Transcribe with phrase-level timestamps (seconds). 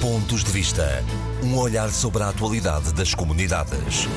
[0.00, 1.04] Pontos de Vista.
[1.44, 4.08] Um olhar sobre a atualidade das comunidades.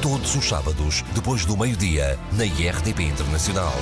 [0.00, 3.72] Todos os sábados, depois do meio-dia, na IRTP Internacional.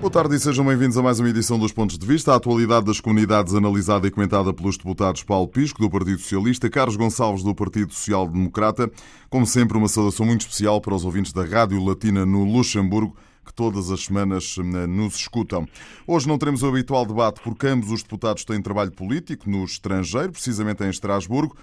[0.00, 2.32] Boa tarde e sejam bem-vindos a mais uma edição dos Pontos de Vista.
[2.32, 6.96] A atualidade das comunidades analisada e comentada pelos deputados Paulo Pisco, do Partido Socialista, Carlos
[6.96, 8.90] Gonçalves, do Partido Social Democrata.
[9.30, 13.16] Como sempre, uma saudação muito especial para os ouvintes da Rádio Latina no Luxemburgo
[13.46, 15.66] que todas as semanas eh, nos escutam.
[16.06, 20.32] Hoje não teremos o habitual debate porque ambos os deputados têm trabalho político no estrangeiro,
[20.32, 21.56] precisamente em Estrasburgo.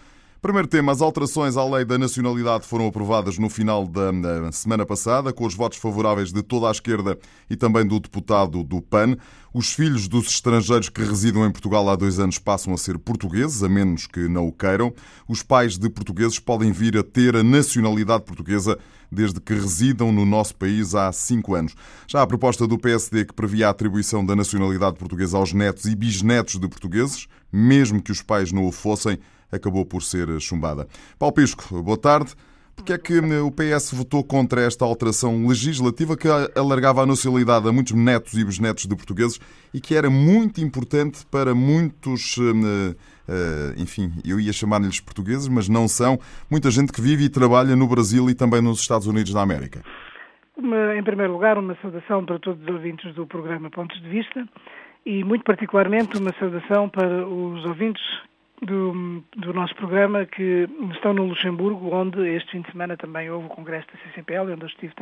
[0.44, 5.32] Primeiro tema, as alterações à lei da nacionalidade foram aprovadas no final da semana passada,
[5.32, 7.18] com os votos favoráveis de toda a esquerda
[7.50, 9.16] e também do deputado do PAN.
[9.54, 13.64] Os filhos dos estrangeiros que residam em Portugal há dois anos passam a ser portugueses,
[13.64, 14.94] a menos que não o queiram.
[15.30, 18.78] Os pais de portugueses podem vir a ter a nacionalidade portuguesa
[19.10, 21.74] desde que residam no nosso país há cinco anos.
[22.06, 25.96] Já a proposta do PSD que previa a atribuição da nacionalidade portuguesa aos netos e
[25.96, 29.18] bisnetos de portugueses, mesmo que os pais não o fossem,
[29.54, 30.88] acabou por ser chumbada.
[31.18, 32.34] Paulo Pisco, boa tarde.
[32.76, 37.72] Porque é que o PS votou contra esta alteração legislativa que alargava a nacionalidade a
[37.72, 39.40] muitos netos e bisnetos de portugueses
[39.74, 42.96] e que era muito importante para muitos, eh,
[43.30, 47.76] eh, enfim, eu ia chamar-lhes portugueses, mas não são, muita gente que vive e trabalha
[47.76, 49.82] no Brasil e também nos Estados Unidos da América?
[50.58, 54.48] Uma, em primeiro lugar, uma saudação para todos os ouvintes do programa Pontos de Vista
[55.06, 58.04] e, muito particularmente, uma saudação para os ouvintes
[58.62, 63.48] do, do, nosso programa que estão no Luxemburgo, onde este fim de semana também houve
[63.48, 64.94] o congresso da CCPL, onde eu estive,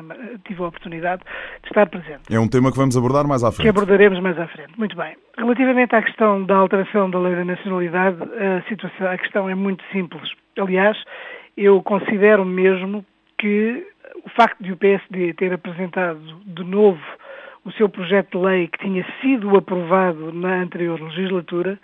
[0.46, 1.22] tive a oportunidade
[1.62, 2.22] de estar presente.
[2.32, 3.64] É um tema que vamos abordar mais à frente.
[3.64, 4.78] Que abordaremos mais à frente.
[4.78, 5.16] Muito bem.
[5.38, 9.84] Relativamente à questão da alteração da lei da nacionalidade, a, situação, a questão é muito
[9.92, 10.32] simples.
[10.58, 10.98] Aliás,
[11.56, 13.06] eu considero mesmo
[13.38, 13.86] que
[14.26, 17.02] o facto de o PSD ter apresentado de novo
[17.64, 21.80] o seu projeto de lei que tinha sido aprovado na anterior legislatura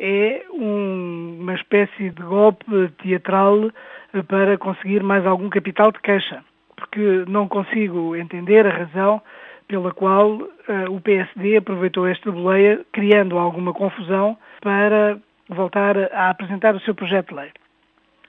[0.00, 3.70] é um, uma espécie de golpe teatral
[4.14, 6.42] eh, para conseguir mais algum capital de queixa,
[6.74, 9.20] porque não consigo entender a razão
[9.68, 10.50] pela qual uh,
[10.90, 15.16] o PSD aproveitou esta boleia, criando alguma confusão para
[15.48, 17.50] voltar a apresentar o seu projeto de lei.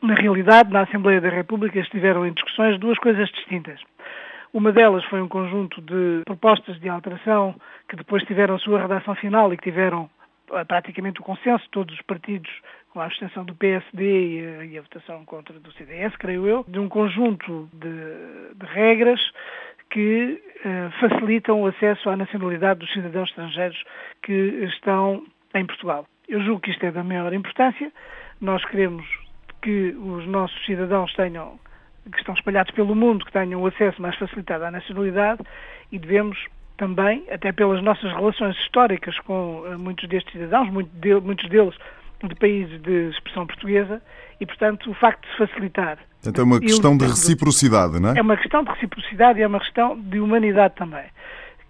[0.04, 3.80] Na realidade, na Assembleia da República estiveram em discussões duas coisas distintas.
[4.54, 7.56] Uma delas foi um conjunto de propostas de alteração
[7.88, 10.10] que depois tiveram sua redação final e que tiveram
[10.68, 12.52] praticamente o consenso todos os partidos,
[12.92, 16.66] com a abstenção do PSD e a, e a votação contra do CDS, creio eu,
[16.68, 19.20] de um conjunto de, de regras
[19.90, 23.84] que uh, facilitam o acesso à nacionalidade dos cidadãos estrangeiros
[24.24, 24.32] que
[24.76, 26.08] estão em Portugal.
[26.28, 27.92] Eu julgo que isto é da maior importância.
[28.40, 29.06] Nós queremos
[29.62, 31.60] que os nossos cidadãos tenham,
[32.12, 35.42] que estão espalhados pelo mundo, que tenham o acesso mais facilitado à nacionalidade
[35.92, 36.38] e devemos
[36.82, 41.76] também, até pelas nossas relações históricas com uh, muitos destes cidadãos, muitos deles
[42.24, 44.02] de países de expressão portuguesa,
[44.40, 46.00] e, portanto, o facto de facilitar.
[46.26, 48.18] Então é uma questão de reciprocidade, não é?
[48.18, 51.06] É uma questão de reciprocidade e é uma questão de humanidade também.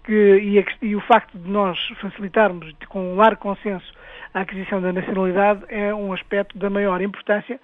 [0.04, 3.92] Que, e, a, e, o facto de nós facilitarmos com um largo consenso
[4.32, 7.60] a aquisição da nacionalidade é um aspecto da maior importância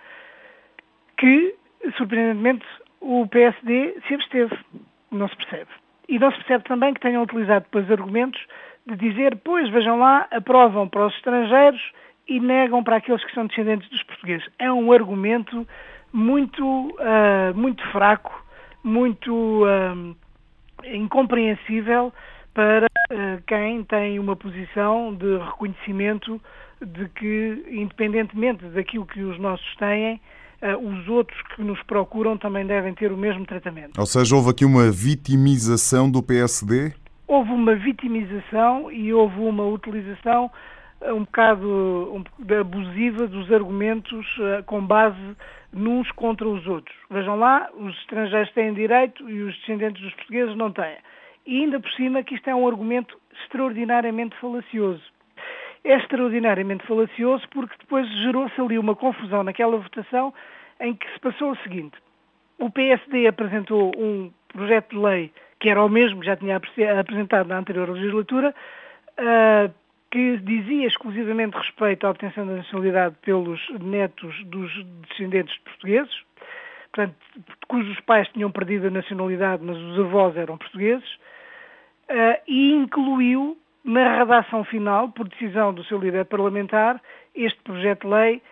[1.16, 1.54] que,
[1.96, 2.66] surpreendentemente,
[3.00, 4.54] o PSD se absteve.
[5.10, 5.70] Não se percebe.
[6.08, 8.40] E não se percebe também que tenham utilizado depois argumentos
[8.86, 11.80] de dizer, pois, vejam lá, aprovam para os estrangeiros
[12.26, 14.48] e negam para aqueles que são descendentes dos portugueses.
[14.58, 15.66] É um argumento
[16.12, 18.44] muito, uh, muito fraco,
[18.82, 20.16] muito uh,
[20.84, 22.12] incompreensível
[22.54, 26.40] para uh, quem tem uma posição de reconhecimento
[26.80, 30.20] de que, independentemente daquilo que os nossos têm,
[30.60, 33.98] os outros que nos procuram também devem ter o mesmo tratamento.
[33.98, 36.92] Ou seja, houve aqui uma vitimização do PSD?
[37.26, 40.50] Houve uma vitimização e houve uma utilização
[41.00, 42.24] eh, um bocado
[42.60, 45.36] abusiva dos argumentos uh, com base
[45.72, 46.96] nos contra os outros.
[47.10, 50.96] Vejam lá, os estrangeiros têm direito e os descendentes dos portugueses não têm.
[51.46, 55.02] E ainda por cima que isto é um argumento extraordinariamente falacioso
[55.90, 60.32] é extraordinariamente falacioso porque depois gerou-se ali uma confusão naquela votação
[60.80, 61.96] em que se passou o seguinte.
[62.58, 67.58] O PSD apresentou um projeto de lei que era o mesmo já tinha apresentado na
[67.58, 68.54] anterior legislatura,
[69.18, 69.72] uh,
[70.10, 74.70] que dizia exclusivamente respeito à obtenção da nacionalidade pelos netos dos
[75.08, 76.22] descendentes de portugueses,
[76.92, 77.16] portanto,
[77.66, 81.08] cujos pais tinham perdido a nacionalidade, mas os avós eram portugueses,
[82.08, 83.58] uh, e incluiu
[83.88, 87.00] na redação final, por decisão do seu líder parlamentar,
[87.34, 88.42] este projeto de lei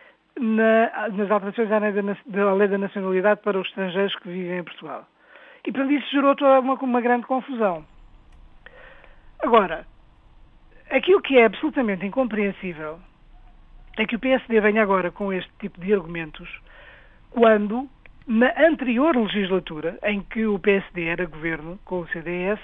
[0.40, 4.64] na, nas alterações à lei, da, lei da nacionalidade para os estrangeiros que vivem em
[4.64, 5.06] Portugal.
[5.66, 7.84] E, portanto, isso gerou toda uma, uma grande confusão.
[9.40, 9.86] Agora,
[10.90, 12.98] aquilo que é absolutamente incompreensível
[13.98, 16.48] é que o PSD venha agora com este tipo de argumentos
[17.28, 17.86] quando,
[18.26, 22.58] na anterior legislatura, em que o PSD era governo com o CDS,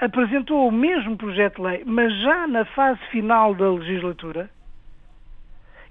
[0.00, 4.50] apresentou o mesmo projeto de lei, mas já na fase final da legislatura,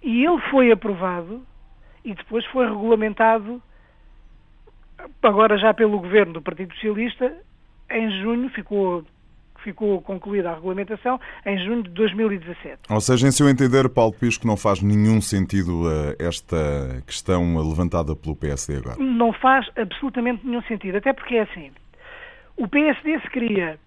[0.01, 1.43] e ele foi aprovado
[2.03, 3.61] e depois foi regulamentado,
[5.21, 7.31] agora já pelo governo do Partido Socialista,
[7.91, 9.05] em junho, ficou
[9.61, 12.79] ficou concluída a regulamentação em junho de 2017.
[12.89, 18.15] Ou seja, em seu entender, Paulo Pisco, não faz nenhum sentido uh, esta questão levantada
[18.15, 18.95] pelo PSD agora?
[18.97, 21.71] Não faz absolutamente nenhum sentido, até porque é assim.
[22.55, 23.77] O PSD se queria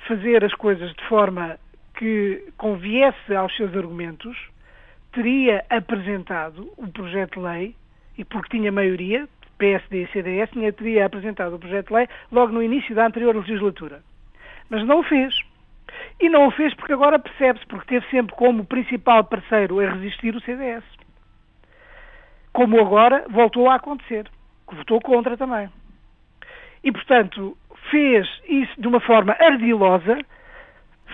[0.00, 1.58] fazer as coisas de forma
[1.96, 4.36] que conviesse aos seus argumentos,
[5.12, 7.76] teria apresentado o projeto de lei,
[8.18, 12.62] e porque tinha maioria, PSD e CDS, teria apresentado o projeto de lei logo no
[12.62, 14.02] início da anterior legislatura.
[14.68, 15.34] Mas não o fez.
[16.20, 20.34] E não o fez porque agora percebe-se, porque teve sempre como principal parceiro a resistir
[20.34, 20.84] o CDS.
[22.52, 24.28] Como agora voltou a acontecer,
[24.68, 25.68] que votou contra também.
[26.82, 27.56] E, portanto,
[27.90, 30.18] fez isso de uma forma ardilosa,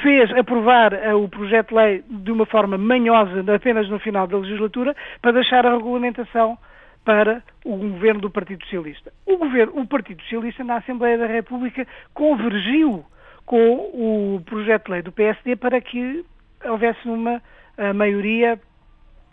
[0.02, 4.38] fez aprovar uh, o projeto de lei de uma forma manhosa apenas no final da
[4.38, 6.58] legislatura para deixar a regulamentação
[7.04, 9.12] para o governo do Partido Socialista.
[9.26, 13.04] O, governo, o Partido Socialista na Assembleia da República convergiu
[13.46, 16.24] com o projeto de lei do PSD para que
[16.64, 18.60] houvesse uma uh, maioria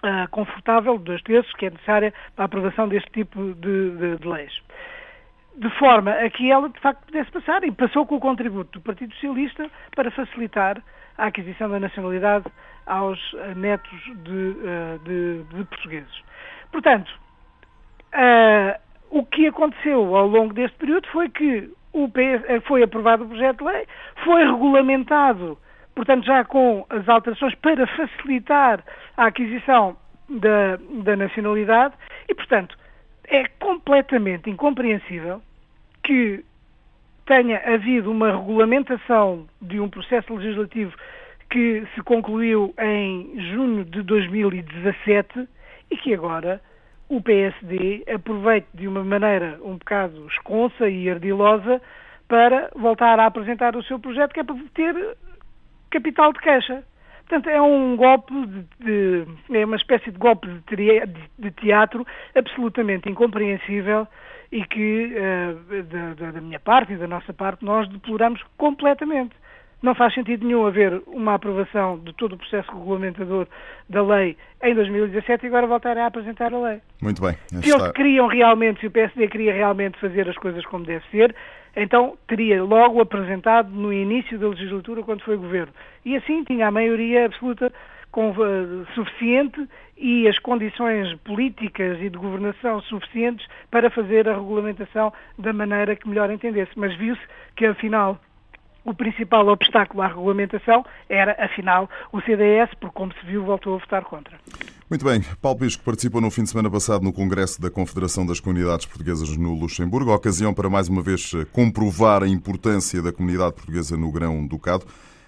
[0.04, 4.28] uh, confortável, dois terços, que é necessária para a aprovação deste tipo de, de, de,
[4.28, 4.54] leis.
[5.58, 8.84] De forma a que ela, de facto, pudesse passar e passou com o contributo do
[8.84, 10.82] Partido Socialista para facilitar
[11.18, 12.46] a aquisição da nacionalidade
[12.86, 16.24] aos uh, netos de, de portugueses.
[16.72, 17.12] Portanto,
[19.10, 21.72] o que aconteceu ao longo deste período foi que
[22.06, 23.88] PS, eh, foi aprovado o projeto de lei,
[24.24, 25.58] foi regulamentado,
[25.96, 28.84] portanto, já com as alterações para facilitar
[29.16, 29.98] a aquisição
[30.30, 31.96] da, da nacionalidade
[32.30, 32.78] e, portanto,
[33.28, 35.42] é completamente incompreensível
[36.08, 36.42] que
[37.26, 40.96] tenha havido uma regulamentação de um processo legislativo
[41.50, 45.48] que se concluiu em junho de 2017
[45.92, 46.62] e que agora
[47.10, 51.82] o PSD aproveite de uma maneira um bocado esconsa e ardilosa
[52.30, 55.18] para voltar a apresentar o seu projeto, que é para ter
[55.90, 56.84] capital de queixa.
[57.28, 58.34] Portanto, é um golpe
[58.80, 64.08] de, de é uma espécie de golpe de, teatro absolutamente incompreensível
[64.50, 69.36] e que, uh, da, da minha parte e da nossa parte, nós deploramos completamente.
[69.82, 73.46] Não faz sentido nenhum haver uma aprovação de todo o processo regulamentador
[73.90, 76.82] da lei em 2017 e agora voltar a apresentar a lei.
[77.02, 77.38] Muito bem.
[77.48, 81.36] Se eles queriam realmente, se o PSD queria realmente fazer as coisas como deve ser,
[81.78, 85.72] então teria logo apresentado no início da legislatura, quando foi governo.
[86.04, 87.72] E assim tinha a maioria absoluta
[88.12, 95.14] com, uh, suficiente e as condições políticas e de governação suficientes para fazer a regulamentação
[95.38, 96.72] da maneira que melhor entendesse.
[96.76, 97.22] Mas viu-se
[97.56, 98.20] que, afinal,
[98.88, 103.78] o principal obstáculo à regulamentação era, afinal, o CDS, porque, como se viu, voltou a
[103.80, 104.40] votar contra.
[104.90, 105.22] Muito bem.
[105.42, 109.36] Paulo Pisco participou no fim de semana passado no Congresso da Confederação das Comunidades Portuguesas
[109.36, 114.86] no Luxemburgo, ocasião para mais uma vez comprovar a importância da comunidade portuguesa no Grão-Ducado.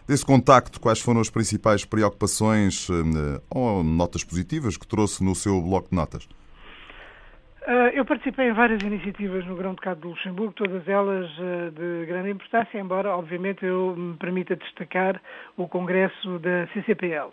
[0.07, 5.61] Desse contacto, quais foram as principais preocupações eh, ou notas positivas que trouxe no seu
[5.61, 6.27] bloco de notas?
[7.67, 12.05] Uh, eu participei em várias iniciativas no Grão Ducado de Luxemburgo, todas elas uh, de
[12.05, 15.21] grande importância, embora, obviamente, eu me permita destacar
[15.57, 17.31] o Congresso da CCPL.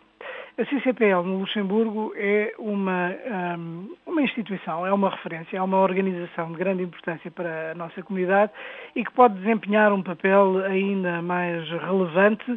[0.59, 3.15] A CCPL no Luxemburgo é uma,
[3.59, 8.03] um, uma instituição, é uma referência, é uma organização de grande importância para a nossa
[8.03, 8.51] comunidade
[8.95, 12.51] e que pode desempenhar um papel ainda mais relevante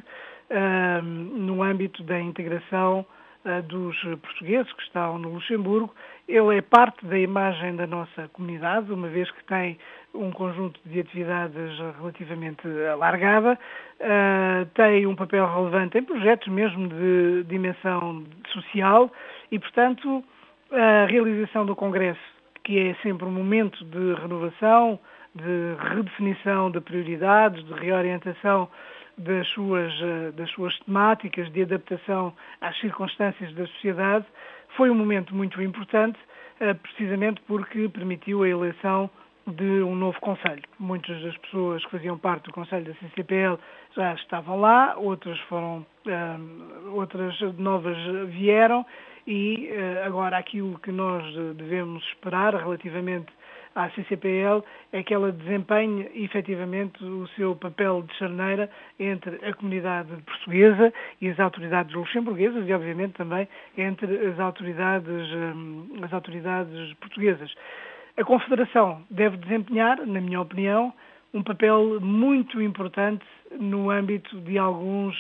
[0.49, 3.05] um, no âmbito da integração
[3.67, 5.93] dos portugueses que estão no Luxemburgo.
[6.27, 9.77] Ele é parte da imagem da nossa comunidade, uma vez que tem
[10.13, 13.57] um conjunto de atividades relativamente alargada,
[13.99, 19.11] uh, tem um papel relevante em projetos mesmo de dimensão social
[19.51, 20.23] e, portanto,
[20.71, 22.19] a realização do Congresso,
[22.63, 24.99] que é sempre um momento de renovação,
[25.33, 28.69] de redefinição de prioridades, de reorientação
[29.19, 34.25] das suas, ah, das suas temáticas, de adaptação às circunstâncias da sociedade,
[34.75, 36.17] foi um momento muito importante,
[36.59, 39.09] eh, precisamente porque permitiu a eleição
[39.47, 40.61] de um novo Conselho.
[40.79, 43.57] Muitas das pessoas que faziam parte do Conselho da CCPL
[43.95, 46.37] já estavam lá, outras foram, eh,
[46.91, 47.97] outras novas
[48.29, 48.85] vieram
[49.27, 51.23] e eh, agora aquilo que nós
[51.55, 53.31] devemos esperar relativamente
[53.75, 60.09] à CCPL é que ela desempenhe efetivamente o seu papel de charneira entre a comunidade
[60.23, 63.47] portuguesa e as autoridades luxemburguesas e, obviamente, também
[63.77, 67.53] entre as autoridades, hum, as autoridades portuguesas.
[68.17, 70.93] A Confederação deve desempenhar, na minha opinião,
[71.33, 73.23] um papel muito importante
[73.59, 75.15] no âmbito de alguns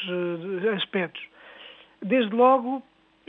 [0.65, 1.21] eh, aspectos.
[2.01, 2.81] Desde logo,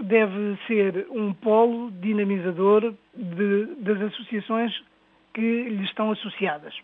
[0.03, 4.73] deve ser um polo dinamizador de, das associações
[5.35, 6.75] que lhe estão associadas.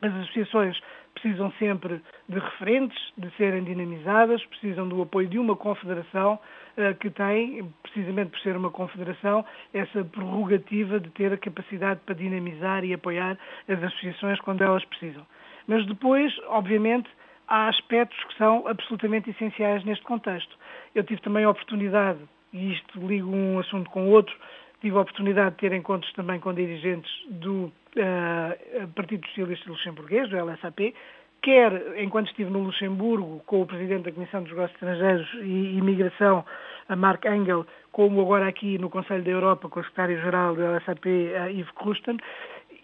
[0.00, 0.78] As associações
[1.14, 7.10] precisam sempre de referentes, de serem dinamizadas, precisam do apoio de uma confederação uh, que
[7.10, 9.44] tem, precisamente por ser uma confederação,
[9.74, 13.36] essa prerrogativa de ter a capacidade para dinamizar e apoiar
[13.68, 15.26] as associações quando elas precisam.
[15.66, 17.08] Mas depois, obviamente,
[17.48, 20.56] há aspectos que são absolutamente essenciais neste contexto.
[20.94, 22.20] Eu tive também a oportunidade,
[22.52, 24.34] e isto ligo um assunto com o outro,
[24.80, 30.36] tive a oportunidade de ter encontros também com dirigentes do uh, Partido Socialista Luxemburguês, do
[30.36, 30.94] LSAP,
[31.42, 36.44] quer enquanto estive no Luxemburgo com o Presidente da Comissão dos Negócios Estrangeiros e Imigração,
[36.88, 41.06] a Mark Engel, como agora aqui no Conselho da Europa com o Secretário-Geral do LSAP,
[41.06, 42.18] uh, Yves Krusten,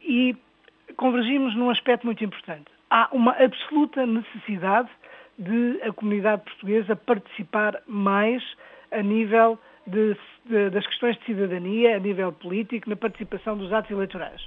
[0.03, 0.37] e
[0.97, 2.67] convergimos num aspecto muito importante.
[2.91, 4.89] Há uma absoluta necessidade
[5.39, 8.43] de a comunidade portuguesa participar mais
[8.93, 13.91] a nível de, de, das questões de cidadania, a nível político, na participação dos atos
[13.91, 14.41] eleitorais.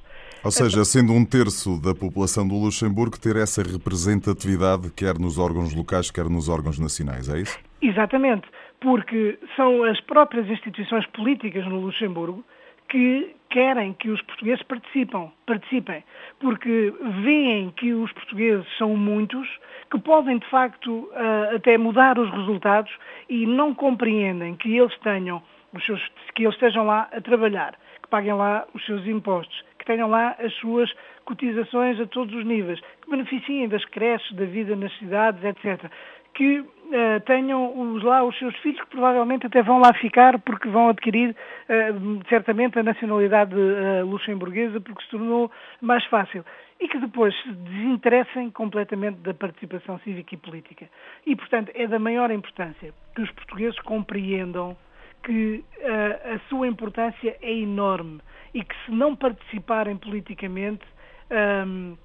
[0.44, 5.74] Ou seja, sendo um terço da população do Luxemburgo, ter essa representatividade, quer nos órgãos
[5.74, 7.58] locais, quer nos órgãos nacionais, é isso?
[7.82, 8.48] Exatamente,
[8.80, 12.44] porque são as próprias instituições políticas no Luxemburgo
[12.90, 16.04] que querem que os portugueses participam, participem,
[16.40, 19.48] porque veem que os portugueses são muitos,
[19.90, 22.92] que podem de facto uh, até mudar os resultados
[23.30, 25.42] e não compreendem que eles tenham
[25.74, 29.86] os seus, que eles estejam lá a trabalhar, que paguem lá os seus impostos, que
[29.86, 30.94] tenham lá as suas
[31.26, 35.90] cotizações a todos os níveis, que beneficiem das creches, da vida nas cidades, etc
[36.38, 40.68] que uh, tenham os, lá os seus filhos, que provavelmente até vão lá ficar porque
[40.70, 45.52] vão adquirir uh, certamente a nacionalidade uh, luxemburguesa porque se tornou
[45.82, 46.44] mais fácil.
[46.80, 50.88] E que depois se desinteressem completamente da participação cívica e política.
[51.26, 54.78] E, portanto, é da maior importância que os portugueses compreendam
[55.24, 55.66] que
[56.36, 58.22] a sua importância é enorme
[58.54, 60.86] e que se não participarem politicamente
[61.66, 61.98] um,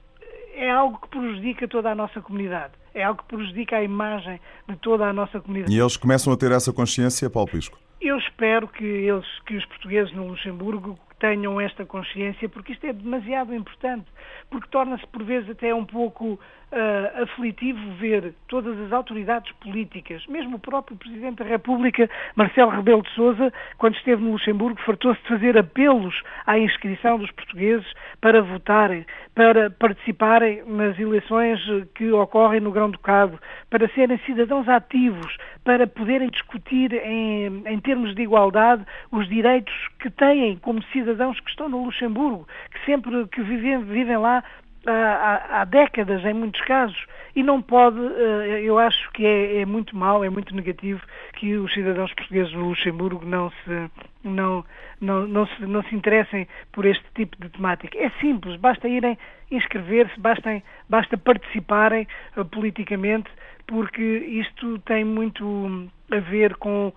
[0.55, 4.77] é algo que prejudica toda a nossa comunidade é algo que prejudica a imagem de
[4.77, 5.75] toda a nossa comunidade.
[5.75, 7.79] E eles começam a ter essa consciência, Paulo Pisco?
[8.01, 12.93] Eu espero que, eles, que os portugueses no Luxemburgo tenham esta consciência, porque isto é
[12.93, 14.07] demasiado importante,
[14.51, 16.33] porque torna-se por vezes até um pouco
[16.73, 23.03] uh, aflitivo ver todas as autoridades políticas, mesmo o próprio Presidente da República, Marcelo Rebelo
[23.03, 27.87] de Sousa, quando esteve no Luxemburgo, fartou-se de fazer apelos à inscrição dos portugueses
[28.21, 31.61] para votarem, para participarem nas eleições
[31.95, 33.39] que ocorrem no Grão-Ducado,
[33.71, 40.11] para serem cidadãos ativos, para poderem discutir em, em termos de igualdade os direitos que
[40.11, 44.43] têm como cidadãos que estão no Luxemburgo, que sempre que vivem, vivem lá
[44.87, 49.67] há, há, décadas, em muitos casos, e não pode, eh, eu acho que é, é,
[49.67, 51.01] muito mau, é muito negativo
[51.35, 53.91] que os cidadãos portugueses no Luxemburgo não se,
[54.25, 54.65] não,
[55.01, 57.97] não, não, se, não se interessem por este tipo de temática.
[57.99, 59.17] É simples, basta irem
[59.51, 63.31] inscrever-se, basta, basta participarem uh, politicamente,
[63.67, 66.93] porque isto tem muito a ver com uh,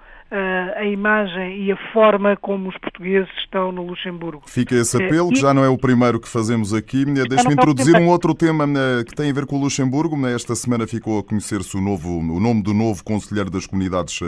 [0.76, 4.44] a imagem e a forma como os portugueses estão no Luxemburgo.
[4.46, 7.06] Fica esse eh, apelo, que já não é o primeiro que fazemos aqui.
[7.06, 8.66] Deixe-me introduzir um outro tema
[9.08, 10.16] que tem a ver com o Luxemburgo.
[10.28, 14.20] Esta semana ficou a conhecer-se o, novo, o nome do novo Conselheiro das Comunidades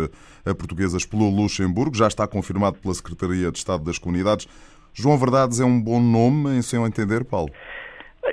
[0.58, 1.96] Portuguesas pelo Luxemburgo.
[1.96, 4.48] Já está confirmado pela Secretaria de Estado das Comunidades.
[4.94, 7.52] João Verdades é um bom nome, em seu entender, Paulo?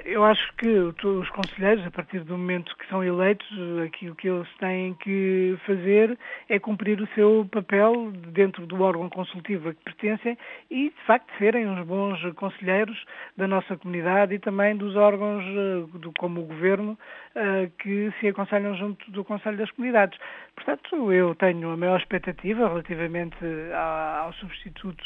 [0.04, 3.46] Eu acho que os conselheiros, a partir do momento que são eleitos,
[3.84, 9.68] aquilo que eles têm que fazer é cumprir o seu papel dentro do órgão consultivo
[9.68, 10.36] a que pertencem
[10.70, 13.04] e, de facto, serem uns bons conselheiros
[13.36, 16.98] da nossa comunidade e também dos órgãos, eh, como o Governo,
[17.36, 20.18] eh, que se aconselham junto do Conselho das Comunidades.
[20.56, 23.36] Portanto, eu tenho a maior expectativa relativamente
[23.74, 25.04] ao substituto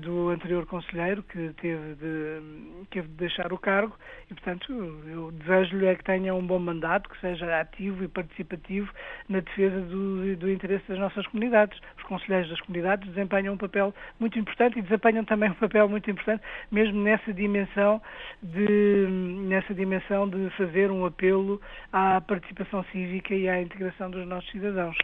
[0.00, 3.96] do anterior conselheiro que teve de, teve de deixar o cargo
[4.28, 4.72] e, portanto,
[5.06, 8.90] eu desejo-lhe é que tenha um bom mandato, que seja ativo e participativo
[9.28, 11.78] na defesa do, do interesse das nossas comunidades.
[11.96, 16.10] Os conselheiros das comunidades desempenham um papel muito importante e desempenham também um papel muito
[16.10, 16.42] importante,
[16.72, 18.02] mesmo nessa dimensão
[18.42, 19.06] de,
[19.46, 21.60] nessa dimensão de fazer um apelo
[21.92, 24.96] à participação cívica e à integração dos nossos cidadãos.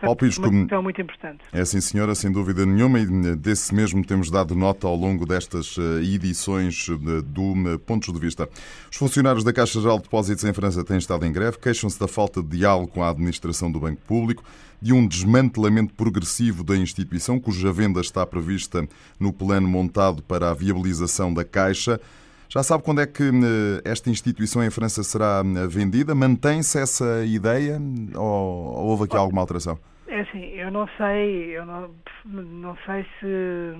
[0.00, 1.38] Portanto, Pisco, uma questão muito importante.
[1.52, 5.76] É sim, senhora, sem dúvida nenhuma, e desse mesmo temos dado nota ao longo destas
[5.78, 6.86] eh, edições
[7.24, 8.48] do Pontos de Vista.
[8.90, 12.08] Os funcionários da Caixa Geral de Depósitos em França têm estado em greve, queixam-se da
[12.08, 14.42] falta de diálogo com a administração do Banco Público,
[14.80, 18.88] de um desmantelamento progressivo da instituição, cuja venda está prevista
[19.18, 22.00] no plano montado para a viabilização da Caixa.
[22.48, 26.14] Já sabe quando é que eh, esta instituição em França será eh, vendida?
[26.14, 27.80] Mantém-se essa ideia
[28.16, 29.78] ou houve aqui alguma alteração?
[30.20, 31.90] É assim, eu não sei, eu não,
[32.26, 33.74] não sei se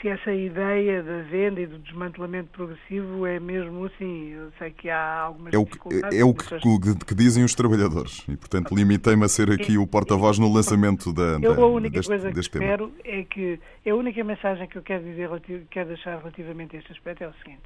[0.00, 4.30] se essa ideia da venda e do desmantelamento progressivo é mesmo assim.
[4.30, 5.78] Eu sei que há algumas é o que,
[6.14, 9.86] É o que, que, que, dizem os trabalhadores e, portanto, limitei-me a ser aqui o
[9.86, 13.94] porta-voz no lançamento da, eu, da, a única deste, coisa que espero é que a
[13.94, 15.30] única mensagem que eu quero dizer,
[15.70, 17.62] quero deixar relativamente a este aspecto é o seguinte: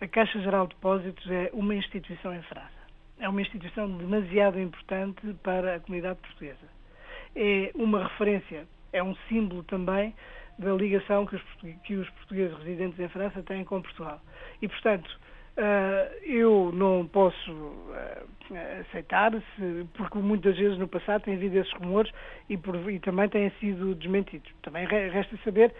[0.00, 2.83] a Caixa Geral de Depósitos é uma instituição em França.
[3.24, 6.68] É uma instituição demasiado importante para a comunidade portuguesa.
[7.34, 10.14] É uma referência, é um símbolo também
[10.58, 11.42] da ligação que os,
[11.84, 14.20] que os portugueses residentes em França têm com Portugal.
[14.60, 15.18] E, portanto,
[15.56, 18.26] Uh, eu não posso uh,
[18.80, 19.30] aceitar,
[19.96, 22.10] porque muitas vezes no passado tem havido esses rumores
[22.48, 24.50] e, por, e, também têm sido desmentidos.
[24.62, 25.72] Também resta saber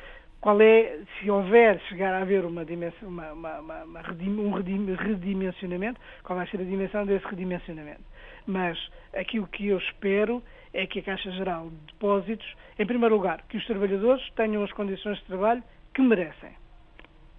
[0.44, 5.98] qual é, se houver chegar a haver uma dimensão, uma, uma, uma, um redim, redimensionamento,
[6.22, 8.02] qual vai ser a dimensão desse redimensionamento.
[8.46, 8.78] Mas
[9.14, 10.42] aquilo que eu espero
[10.74, 12.46] é que a Caixa Geral de Depósitos,
[12.78, 15.62] em primeiro lugar, que os trabalhadores tenham as condições de trabalho
[15.94, 16.50] que merecem.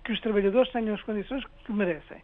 [0.04, 2.18] Que os trabalhadores tenham as condições que merecem.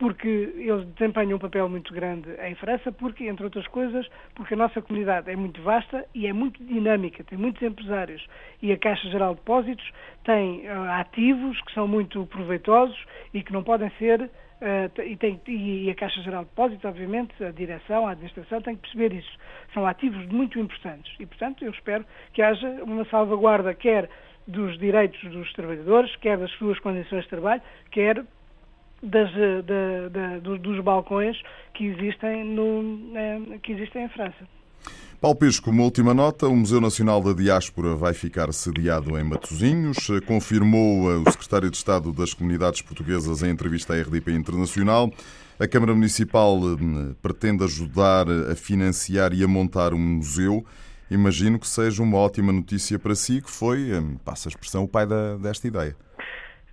[0.00, 4.56] Porque eles desempenham um papel muito grande em França, porque, entre outras coisas, porque a
[4.56, 8.26] nossa comunidade é muito vasta e é muito dinâmica, tem muitos empresários.
[8.62, 9.92] E a Caixa Geral de Depósitos
[10.24, 12.98] tem uh, ativos que são muito proveitosos
[13.34, 14.30] e que não podem ser
[14.60, 18.76] Uh, e, tem, e, a Caixa Geral de Depósitos, obviamente, a direção, a administração tem
[18.76, 19.38] que perceber isso.
[19.72, 22.04] São ativos muito importantes e, portanto, eu espero
[22.34, 24.10] que haja uma salvaguarda quer
[24.46, 28.22] dos direitos dos trabalhadores, quer das suas condições de trabalho, quer
[29.02, 31.36] das, eh, dos, dos, balcões
[31.74, 34.48] que existem, no, eh, que existem em França.
[35.20, 40.08] Paulo Pires, como última nota, o Museu Nacional da Diáspora vai ficar sediado em Matosinhos.
[40.26, 45.10] Confirmou o Secretário de Estado das Comunidades Portuguesas em entrevista à RDP Internacional.
[45.58, 50.64] A Câmara Municipal hum, pretende ajudar a financiar e a montar um museu.
[51.10, 54.88] Imagino que seja uma ótima notícia para si, que foi, hum, passa a expressão, o
[54.88, 55.94] pai da, desta ideia.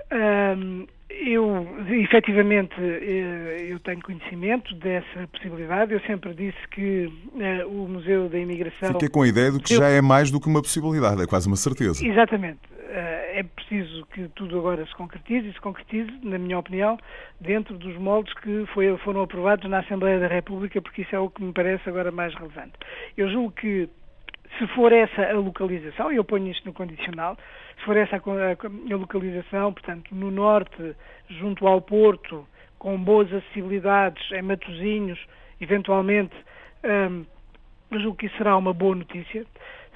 [0.10, 5.94] Um, eu, efetivamente, eh, eu tenho conhecimento dessa possibilidade.
[5.94, 8.94] Eu sempre disse que uh, o Museu da Imigração...
[8.94, 11.48] Fiquei com a ideia de que já é mais do que uma possibilidade, é quase
[11.48, 12.06] uma certeza.
[12.06, 12.60] Exatamente.
[12.68, 16.98] Uh, é preciso que tudo agora se concretize e se concretize, na minha opinião,
[17.40, 18.66] dentro dos moldes que
[19.04, 22.34] foram aprovados na Assembleia da República, porque isso é o que me parece agora mais
[22.34, 22.74] relevante.
[23.16, 23.90] Eu julgo que
[24.58, 27.38] se for essa a localização, e eu ponho isto no condicional,
[27.78, 30.96] se for essa a, localização, portanto, no norte,
[31.30, 32.48] junto ao Porto,
[32.80, 35.20] com boas acessibilidades, em Matosinhos,
[35.60, 36.36] eventualmente,
[36.84, 37.26] hum,
[37.92, 39.46] julgo que isso será uma boa notícia.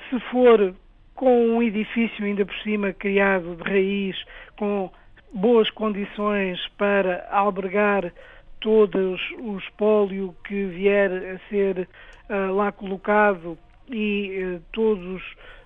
[0.10, 0.74] Se for
[1.15, 4.15] com um edifício ainda por cima criado de raiz,
[4.58, 4.91] com
[5.34, 8.12] boas condições para albergar
[8.60, 11.88] todo o espólio que vier a ser
[12.30, 13.58] uh, lá colocado
[13.89, 15.22] e uh, todos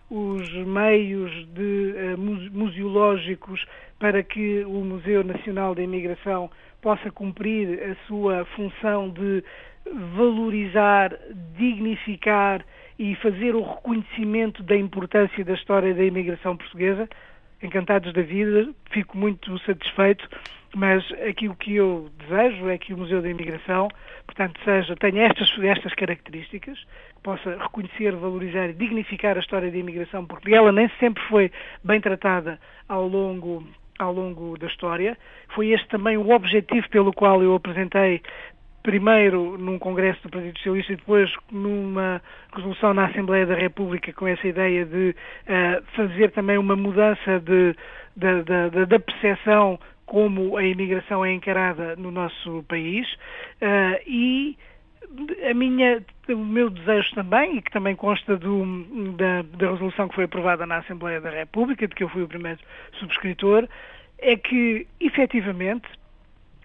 [0.09, 2.17] os meios de, uh,
[2.51, 3.65] museológicos
[3.99, 6.49] para que o Museu Nacional da Imigração
[6.81, 9.43] possa cumprir a sua função de
[10.15, 11.17] valorizar,
[11.57, 12.63] dignificar
[12.97, 17.09] e fazer o reconhecimento da importância da história da imigração portuguesa.
[17.61, 20.27] Encantados da vida, fico muito satisfeito,
[20.75, 23.87] mas aquilo que eu desejo é que o Museu da Imigração,
[24.25, 26.77] portanto, seja, tenha estas, estas características,
[27.23, 31.49] possa reconhecer, valorizar e dignificar a história da imigração, porque ela nem sempre foi
[31.81, 32.59] bem tratada
[32.89, 33.65] ao longo
[33.97, 35.17] ao longo da história.
[35.55, 38.21] Foi este também o objetivo pelo qual eu apresentei
[38.83, 42.21] primeiro num congresso do Partido Socialista e depois numa
[42.53, 45.15] resolução na Assembleia da República com essa ideia de
[45.47, 47.73] uh, fazer também uma mudança de,
[48.17, 53.11] da percepção como a imigração é encarada no nosso país
[53.61, 54.57] uh, e
[55.49, 58.65] a minha, o meu desejo também, e que também consta do,
[59.13, 62.27] da, da resolução que foi aprovada na Assembleia da República, de que eu fui o
[62.27, 62.59] primeiro
[62.99, 63.67] subscritor,
[64.17, 65.87] é que, efetivamente,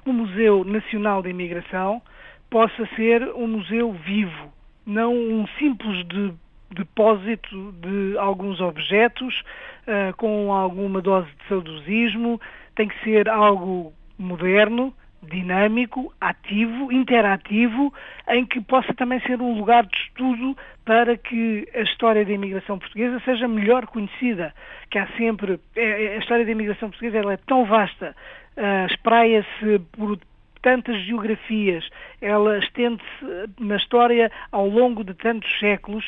[0.04, 2.02] o Museu Nacional de Imigração
[2.48, 4.52] possa ser um museu vivo,
[4.86, 6.32] não um simples de,
[6.70, 9.42] depósito de alguns objetos
[9.86, 12.40] uh, com alguma dose de saudosismo,
[12.74, 17.92] tem que ser algo moderno, dinâmico, ativo, interativo,
[18.28, 22.78] em que possa também ser um lugar de estudo para que a história da imigração
[22.78, 24.54] portuguesa seja melhor conhecida.
[24.90, 25.60] Que há sempre.
[25.76, 28.16] É, é, a história da imigração portuguesa ela é tão vasta,
[28.56, 30.18] uh, espraia-se por
[30.62, 31.88] tantas geografias,
[32.20, 33.24] ela estende-se
[33.58, 36.04] na história ao longo de tantos séculos,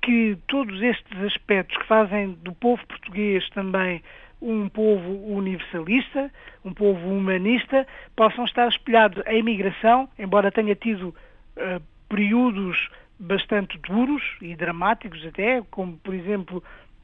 [0.00, 4.02] que todos estes aspectos que fazem do povo português também
[4.40, 6.30] um povo universalista,
[6.64, 9.22] um povo humanista, possam estar espelhados.
[9.26, 16.62] A imigração, embora tenha tido uh, períodos bastante duros e dramáticos até, como por exemplo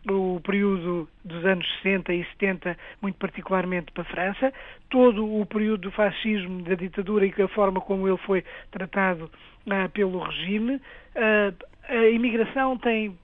[0.09, 4.53] o período dos anos 60 e 70, muito particularmente para a França,
[4.91, 9.31] todo o período do fascismo, da ditadura e a forma como ele foi tratado
[9.67, 11.55] uh, pelo regime, uh,
[11.89, 13.19] a imigração tem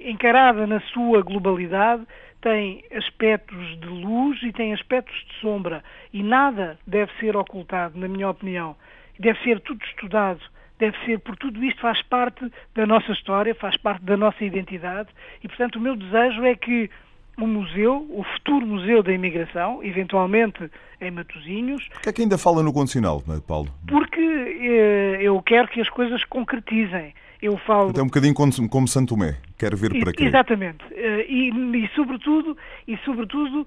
[0.00, 2.06] encarada na sua globalidade,
[2.40, 5.82] tem aspectos de luz e tem aspectos de sombra.
[6.12, 8.76] E nada deve ser ocultado, na minha opinião.
[9.18, 10.40] Deve ser tudo estudado.
[10.78, 15.08] Deve ser, por tudo isto faz parte da nossa história, faz parte da nossa identidade.
[15.42, 16.88] E, portanto, o meu desejo é que
[17.36, 20.70] o museu, o futuro museu da imigração, eventualmente
[21.00, 21.86] em Matosinhos.
[21.88, 23.68] Porquê é que ainda fala no condicional, Paulo?
[23.86, 27.14] Porque eh, eu quero que as coisas concretizem.
[27.40, 27.90] Eu falo...
[27.90, 30.24] Então é um bocadinho como, como Santo Tomé, quer ver para quê?
[30.24, 30.84] Exatamente.
[30.92, 33.66] Eh, e, e, sobretudo, e sobretudo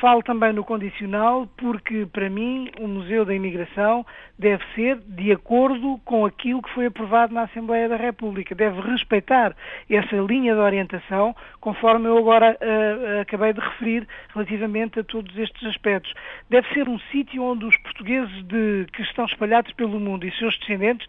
[0.00, 4.06] falo também no condicional porque, para mim, o Museu da Imigração
[4.38, 8.54] deve ser de acordo com aquilo que foi aprovado na Assembleia da República.
[8.54, 9.56] Deve respeitar
[9.90, 15.66] essa linha de orientação, conforme eu agora uh, acabei de referir relativamente a todos estes
[15.68, 16.12] aspectos.
[16.48, 20.56] Deve ser um sítio onde os portugueses de, que estão espalhados pelo mundo e seus
[20.58, 21.06] descendentes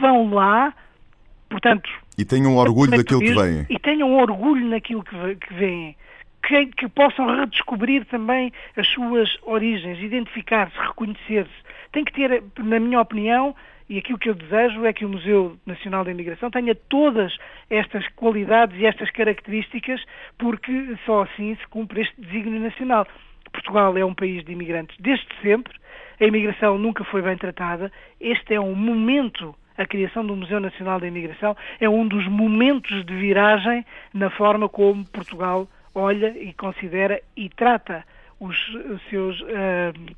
[0.00, 0.74] vão lá
[1.52, 3.66] Portanto, e tenham orgulho daquilo que vem.
[3.68, 5.94] E tenham orgulho naquilo que, que vêm.
[6.42, 11.52] Que, que, possam redescobrir também as suas origens, identificar-se, reconhecer-se.
[11.92, 13.54] Tem que ter, na minha opinião,
[13.88, 17.36] e aquilo que eu desejo é que o Museu Nacional da Imigração tenha todas
[17.68, 20.02] estas qualidades e estas características,
[20.38, 23.06] porque só assim se cumpre este desígnio nacional.
[23.52, 25.74] Portugal é um país de imigrantes desde sempre,
[26.18, 31.00] a imigração nunca foi bem tratada, este é um momento a criação do Museu Nacional
[31.00, 37.20] da Imigração é um dos momentos de viragem na forma como Portugal olha e considera
[37.36, 38.04] e trata
[38.40, 38.56] os,
[39.08, 40.14] seus, uh,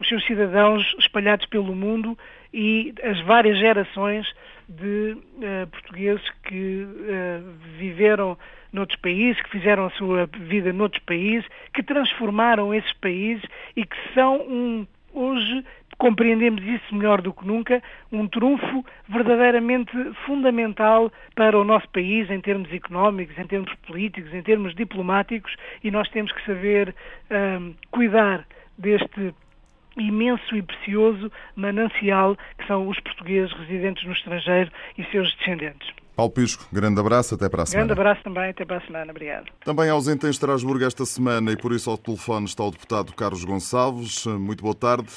[0.00, 2.18] os seus cidadãos espalhados pelo mundo
[2.52, 4.26] e as várias gerações
[4.68, 8.36] de uh, portugueses que uh, viveram
[8.72, 13.44] noutros países, que fizeram a sua vida noutros países, que transformaram esses países
[13.76, 15.64] e que são um, hoje
[15.98, 19.92] compreendemos isso melhor do que nunca, um trunfo verdadeiramente
[20.26, 25.90] fundamental para o nosso país em termos económicos, em termos políticos, em termos diplomáticos e
[25.90, 26.94] nós temos que saber
[27.30, 28.44] um, cuidar
[28.76, 29.34] deste
[29.96, 36.01] imenso e precioso manancial que são os portugueses residentes no estrangeiro e seus descendentes.
[36.14, 37.86] Paulo Pisco, grande abraço, até para a semana.
[37.86, 39.46] Grande abraço também, até para a semana, obrigado.
[39.64, 43.44] Também ausente em Estrasburgo esta semana e por isso ao telefone está o deputado Carlos
[43.44, 44.26] Gonçalves.
[44.26, 45.08] Muito boa tarde.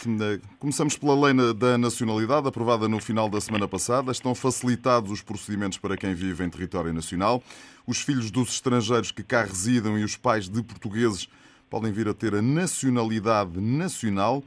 [0.58, 4.12] Começamos pela lei da nacionalidade, aprovada no final da semana passada.
[4.12, 7.44] Estão facilitados os procedimentos para quem vive em território nacional.
[7.86, 11.28] Os filhos dos estrangeiros que cá residam e os pais de portugueses
[11.70, 14.42] podem vir a ter a nacionalidade nacional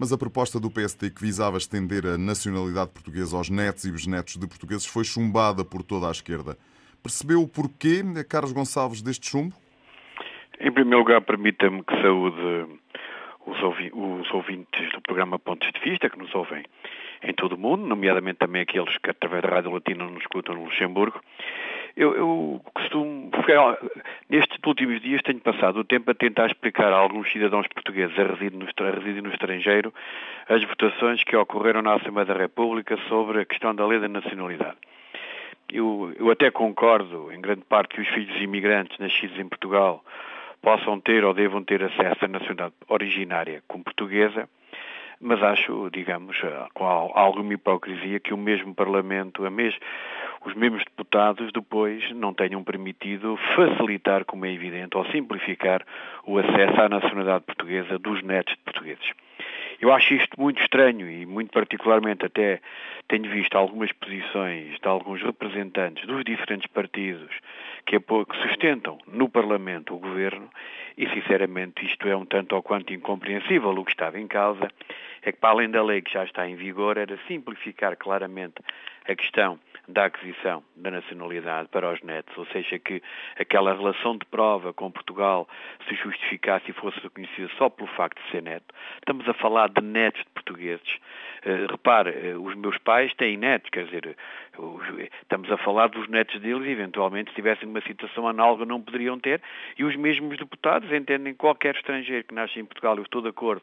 [0.00, 4.38] mas a proposta do PST que visava estender a nacionalidade portuguesa aos netos e bisnetos
[4.38, 6.56] de portugueses foi chumbada por toda a esquerda.
[7.02, 9.54] Percebeu o porquê, Carlos Gonçalves, deste chumbo?
[10.58, 12.80] Em primeiro lugar, permita-me que saúde
[13.46, 16.64] os ouvintes do programa Pontos de Vista, que nos ouvem
[17.22, 20.64] em todo o mundo, nomeadamente também aqueles que através da Rádio Latina nos escutam no
[20.64, 21.20] Luxemburgo.
[22.00, 23.30] Eu, eu costumo,
[24.30, 28.22] nestes últimos dias tenho passado o tempo a tentar explicar a alguns cidadãos portugueses a
[28.22, 29.92] residir no, no estrangeiro
[30.48, 34.78] as votações que ocorreram na Assembleia da República sobre a questão da lei da nacionalidade.
[35.70, 40.02] Eu, eu até concordo, em grande parte, que os filhos imigrantes nascidos em Portugal
[40.62, 44.48] possam ter ou devam ter acesso à nacionalidade originária como portuguesa,
[45.20, 49.74] mas acho, digamos, eh, com alguma hipocrisia que o mesmo Parlamento, a mes
[50.44, 55.84] os mesmos deputados depois não tenham permitido facilitar, como é evidente, ou simplificar
[56.24, 59.12] o acesso à nacionalidade portuguesa dos netos de portugueses.
[59.80, 62.60] Eu acho isto muito estranho e, muito particularmente, até
[63.08, 67.30] tenho visto algumas posições de alguns representantes dos diferentes partidos
[67.86, 67.98] que,
[68.42, 70.50] sustentam no Parlamento o governo
[70.98, 73.70] e, sinceramente, isto é um tanto ou quanto incompreensível.
[73.70, 74.70] O que estava em causa
[75.22, 78.62] é que, para além da lei que já está em vigor, era simplificar claramente
[79.08, 79.58] a questão
[79.92, 83.02] da aquisição da nacionalidade para os netos, ou seja, que
[83.38, 85.48] aquela relação de prova com Portugal
[85.88, 88.74] se justificasse e fosse reconhecida só pelo facto de ser neto.
[88.96, 90.94] Estamos a falar de netos de portugueses.
[91.44, 94.16] Uh, repare, uh, os meus pais têm netos, quer dizer,
[95.22, 99.18] estamos a falar dos netos deles e eventualmente se tivessem uma situação análoga não poderiam
[99.18, 99.40] ter
[99.78, 103.62] e os mesmos deputados entendem qualquer estrangeiro que nasce em Portugal, eu estou de acordo,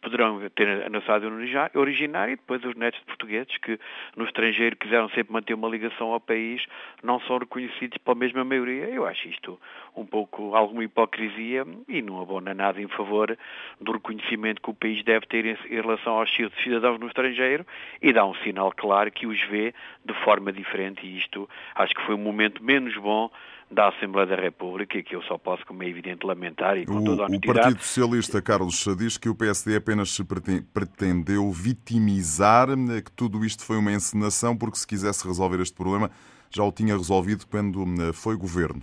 [0.00, 3.78] poderão ter a nacionalidade originária e depois os netos de portugueses que
[4.14, 6.64] no estrangeiro quiseram sempre manter uma ligação ao país
[7.02, 8.84] não são reconhecidos pela mesma maioria.
[8.84, 9.58] Eu acho isto
[9.96, 13.36] um pouco alguma hipocrisia e não abona nada em favor
[13.80, 16.30] do reconhecimento que o país deve ter em relação aos
[16.62, 17.66] cidadãos no estrangeiro
[18.00, 22.04] e dá um sinal claro que os vê de forma diferente e isto acho que
[22.06, 23.30] foi um momento menos bom
[23.70, 27.04] da Assembleia da República, que eu só posso, como é evidente, lamentar e com o,
[27.04, 27.58] toda a honestidade...
[27.58, 30.24] O Partido Socialista, Carlos, diz que o PSD apenas se
[30.72, 32.68] pretendeu vitimizar,
[33.04, 36.10] que tudo isto foi uma encenação, porque se quisesse resolver este problema
[36.50, 38.82] já o tinha resolvido quando eh, foi governo.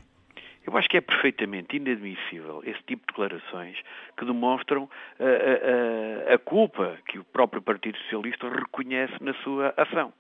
[0.65, 3.77] Eu acho que é perfeitamente inadmissível esse tipo de declarações
[4.17, 4.89] que demonstram
[5.19, 10.13] a, a, a, a culpa que o próprio Partido Socialista reconhece na sua ação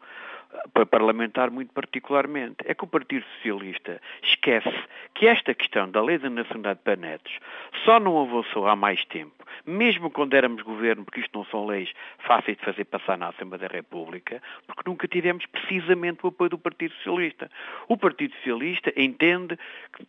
[0.89, 4.73] parlamentar muito particularmente, é que o Partido Socialista esquece
[5.13, 7.39] que esta questão da lei da nacionalidade para netos
[7.85, 11.91] só não avançou há mais tempo, mesmo quando éramos governo, porque isto não são leis
[12.19, 16.57] fáceis de fazer passar na Assembleia da República, porque nunca tivemos precisamente o apoio do
[16.57, 17.49] Partido Socialista.
[17.87, 19.57] O Partido Socialista entende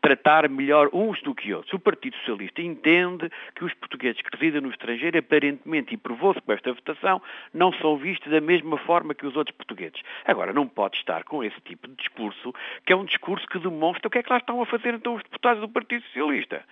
[0.00, 1.72] tratar melhor uns do que outros.
[1.72, 6.52] O Partido Socialista entende que os portugueses que residem no estrangeiro, aparentemente, e provou-se com
[6.52, 7.20] esta votação,
[7.52, 10.00] não são vistos da mesma forma que os outros portugueses.
[10.34, 12.52] Agora, não pode estar com esse tipo de discurso,
[12.84, 15.14] que é um discurso que demonstra o que é que lá estão a fazer então
[15.14, 16.64] os deputados do Partido Socialista.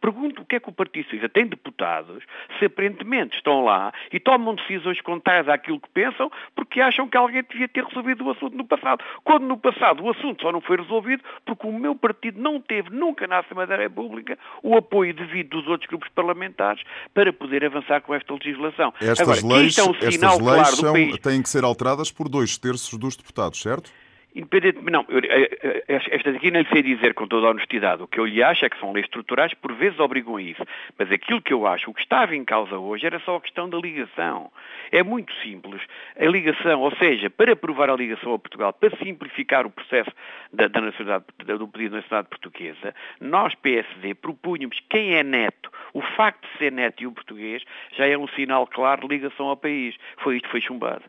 [0.00, 2.24] Pergunto o que é que o Partido Socialista tem deputados,
[2.58, 7.42] se aparentemente estão lá e tomam decisões contrárias àquilo que pensam, porque acham que alguém
[7.48, 9.02] devia ter resolvido o assunto no passado.
[9.24, 12.90] Quando no passado o assunto só não foi resolvido porque o meu partido não teve
[12.90, 16.82] nunca na Assembleia da República o apoio devido dos outros grupos parlamentares
[17.14, 18.92] para poder avançar com esta legislação.
[19.00, 21.18] Estas Agora, leis, é um estas leis são, país...
[21.18, 23.90] têm que ser alteradas por dois terços dos deputados, certo?
[24.34, 28.02] Independentemente, não, eu, eh, eh, estas aqui não lhe sei dizer com toda a honestidade.
[28.02, 30.62] O que eu lhe acho é que são leis estruturais, por vezes obrigam a isso.
[30.98, 33.68] Mas aquilo que eu acho, o que estava em causa hoje era só a questão
[33.68, 34.50] da ligação.
[34.90, 35.82] É muito simples.
[36.18, 40.10] A ligação, ou seja, para aprovar a ligação a Portugal, para simplificar o processo
[40.50, 41.24] da, da nacionalidade,
[41.58, 45.70] do pedido de nacionalidade portuguesa, nós, PSD, propunhamos quem é neto.
[45.92, 49.48] O facto de ser neto e o português já é um sinal claro de ligação
[49.48, 49.94] ao país.
[50.18, 51.02] Foi isto que foi chumbado.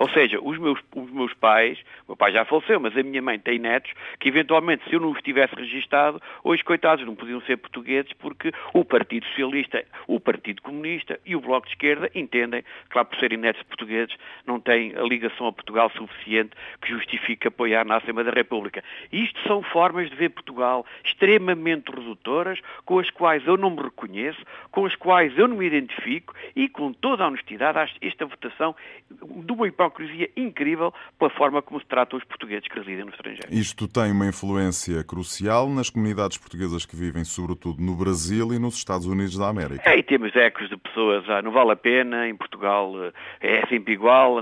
[0.00, 3.20] Ou seja, os meus, os meus pais, o meu pai já faleceu, mas a minha
[3.20, 7.38] mãe tem netos que eventualmente, se eu não os tivesse registado, hoje, coitados, não podiam
[7.42, 12.62] ser portugueses porque o Partido Socialista, o Partido Comunista e o Bloco de Esquerda entendem
[12.62, 17.48] que lá por serem netos portugueses não têm a ligação a Portugal suficiente que justifique
[17.48, 18.82] apoiar na Assembleia da República.
[19.12, 24.40] Isto são formas de ver Portugal extremamente redutoras, com as quais eu não me reconheço,
[24.70, 28.74] com as quais eu não me identifico e com toda a honestidade esta votação
[29.10, 33.48] de uma hipocrisia incrível pela forma como se tratam os portugueses que residem no estrangeiro.
[33.50, 38.76] Isto tem uma influência crucial nas comunidades portuguesas que vivem, sobretudo, no Brasil e nos
[38.76, 39.82] Estados Unidos da América.
[39.88, 43.66] É, e temos ecos de pessoas, ah, não vale a pena, em Portugal eh, é
[43.66, 44.40] sempre igual.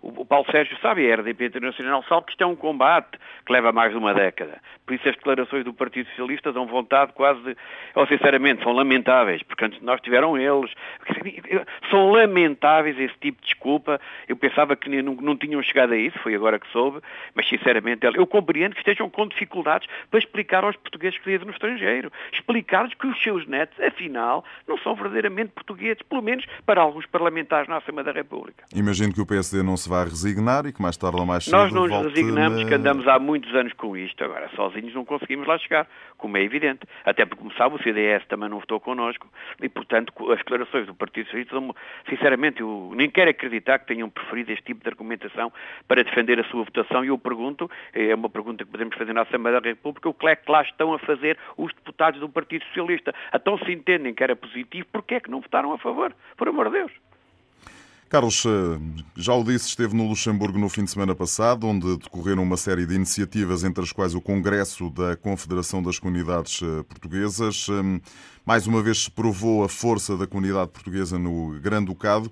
[0.00, 3.72] O Paulo Sérgio sabe, a RDP Internacional sabe que isto é um combate que leva
[3.72, 4.60] mais de uma década.
[4.86, 7.56] Por isso as declarações do Partido Socialista dão vontade quase de...
[7.94, 10.70] Ou, sinceramente, são lamentáveis, porque antes de nós tiveram eles.
[11.90, 14.00] São lamentáveis esse tipo de desculpa.
[14.28, 17.00] Eu pensava que que não, não tinham chegado a isso, foi agora que soube,
[17.34, 21.52] mas sinceramente eu compreendo que estejam com dificuldades para explicar aos portugueses que vivem no
[21.52, 27.06] estrangeiro, explicar-lhes que os seus netos, afinal, não são verdadeiramente portugueses, pelo menos para alguns
[27.06, 28.64] parlamentares na Assembleia da República.
[28.74, 31.56] Imagino que o PSD não se vai resignar e que mais tarde ou mais cedo
[31.56, 35.46] Nós não nos resignamos, que andamos há muitos anos com isto, agora sozinhos não conseguimos
[35.46, 35.88] lá chegar,
[36.24, 39.28] como é evidente, até porque, como sabe, o CDS também não votou connosco
[39.60, 41.54] e, portanto, as declarações do Partido Socialista,
[42.08, 45.52] sinceramente, eu nem quero acreditar que tenham preferido este tipo de argumentação
[45.86, 49.20] para defender a sua votação e eu pergunto, é uma pergunta que podemos fazer na
[49.20, 52.64] Assembleia da República, o que é que lá estão a fazer os deputados do Partido
[52.68, 53.14] Socialista?
[53.34, 56.16] Então se entendem que era positivo, porquê é que não votaram a favor?
[56.38, 57.13] Por amor de Deus.
[58.08, 58.78] Carlos, eh,
[59.16, 62.86] já o disse, esteve no Luxemburgo no fim de semana passado, onde decorreram uma série
[62.86, 67.66] de iniciativas, entre as quais o Congresso da Confederação das Comunidades eh, Portuguesas.
[67.68, 68.00] Eh,
[68.46, 72.30] mais uma vez se provou a força da comunidade portuguesa no Grande Ducado.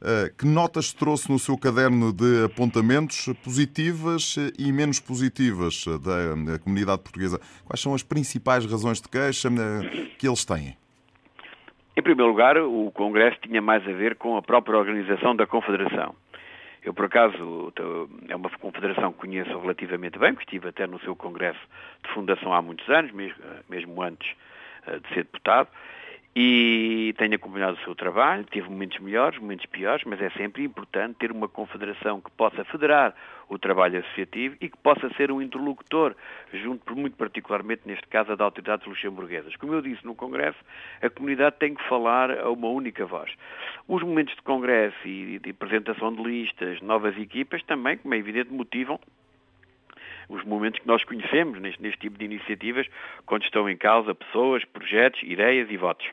[0.00, 5.84] Eh, que notas trouxe no seu caderno de apontamentos positivas e menos positivas
[6.46, 7.40] da comunidade portuguesa?
[7.64, 9.50] Quais são as principais razões de queixa
[10.18, 10.76] que eles têm?
[11.96, 16.14] Em primeiro lugar, o Congresso tinha mais a ver com a própria organização da Confederação.
[16.82, 17.72] Eu, por acaso,
[18.28, 21.60] é uma confederação que conheço relativamente bem, porque estive até no seu congresso
[22.02, 24.28] de fundação há muitos anos, mesmo, mesmo antes
[24.86, 25.68] eh, de ser deputado,
[26.36, 31.16] e tenho acompanhado o seu trabalho, tive momentos melhores, momentos piores, mas é sempre importante
[31.20, 33.14] ter uma confederação que possa federar
[33.48, 36.14] o trabalho associativo e que possa ser um interlocutor,
[36.52, 39.56] junto, muito particularmente, neste caso, da autoridades luxemburguesas.
[39.56, 40.58] Como eu disse no Congresso,
[41.02, 43.30] a comunidade tem que falar a uma única voz.
[43.86, 48.52] Os momentos de Congresso e de apresentação de listas, novas equipas, também, como é evidente,
[48.52, 48.98] motivam
[50.28, 52.86] os momentos que nós conhecemos neste, neste tipo de iniciativas,
[53.26, 56.06] quando estão em causa pessoas, projetos, ideias e votos.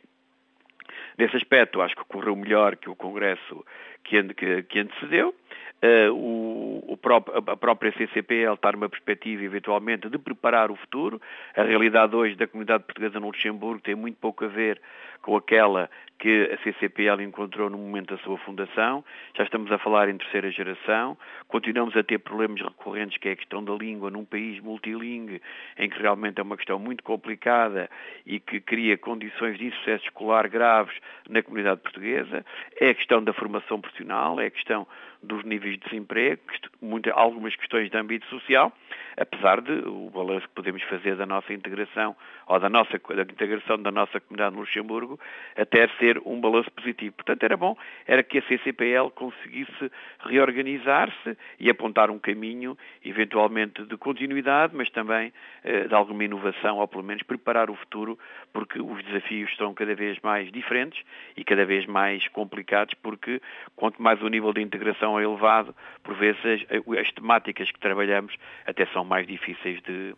[1.18, 3.66] Nesse aspecto, acho que correu melhor que o Congresso
[4.04, 5.36] que, que, que antecedeu.
[5.84, 11.22] Uh, o, a própria CCPL está numa perspectiva, eventualmente, de preparar o futuro.
[11.56, 14.82] A realidade hoje da comunidade portuguesa no Luxemburgo tem muito pouco a ver
[15.22, 15.90] com aquela
[16.22, 19.04] que a CCPL encontrou no momento da sua fundação.
[19.36, 21.18] Já estamos a falar em terceira geração.
[21.48, 25.42] Continuamos a ter problemas recorrentes, que é a questão da língua num país multilingue,
[25.80, 27.90] em que realmente é uma questão muito complicada
[28.24, 30.96] e que cria condições de insucesso escolar graves
[31.28, 32.46] na comunidade portuguesa.
[32.80, 34.86] É a questão da formação profissional, é a questão
[35.24, 36.40] dos níveis de desemprego,
[36.80, 38.72] muita, algumas questões de âmbito social,
[39.16, 42.16] apesar de o balanço que podemos fazer da nossa integração
[42.48, 45.20] ou da nossa da integração da nossa comunidade no Luxemburgo
[45.56, 47.16] até ser um balanço positivo.
[47.16, 47.78] Portanto, era bom
[48.08, 55.32] era que a CCPL conseguisse reorganizar-se e apontar um caminho, eventualmente de continuidade, mas também
[55.64, 58.18] eh, de alguma inovação, ou pelo menos preparar o futuro,
[58.52, 61.04] porque os desafios estão cada vez mais diferentes
[61.38, 63.40] e cada vez mais complicados, porque
[63.76, 68.34] quanto mais o nível de integração tão elevado, por vezes as, as temáticas que trabalhamos
[68.66, 70.16] até são mais difíceis de,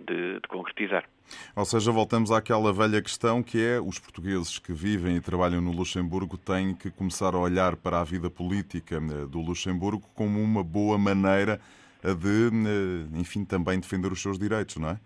[0.00, 1.04] de, de, concretizar.
[1.56, 5.72] Ou seja, voltamos àquela velha questão que é os portugueses que vivem e trabalham no
[5.72, 10.62] Luxemburgo têm que começar a olhar para a vida política eh, do Luxemburgo como uma
[10.62, 11.60] boa maneira
[12.02, 15.00] de, eh, enfim, também defender os seus direitos, não é?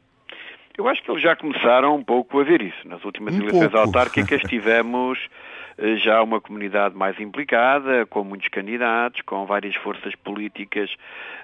[0.77, 2.89] Eu acho que eles já começaram um pouco a ver isso.
[2.89, 3.79] Nas últimas um eleições pouco.
[3.79, 5.19] autárquicas tivemos
[5.97, 10.91] já uma comunidade mais implicada, com muitos candidatos, com várias forças políticas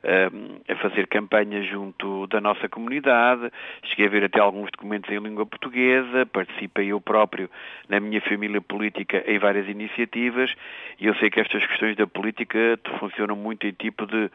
[0.02, 0.30] eh,
[0.68, 3.50] a fazer campanha junto da nossa comunidade.
[3.84, 7.48] Cheguei a ver até alguns documentos em língua portuguesa, participei eu próprio
[7.88, 10.52] na minha família política em várias iniciativas
[10.98, 14.30] e eu sei que estas questões da política funcionam muito em tipo de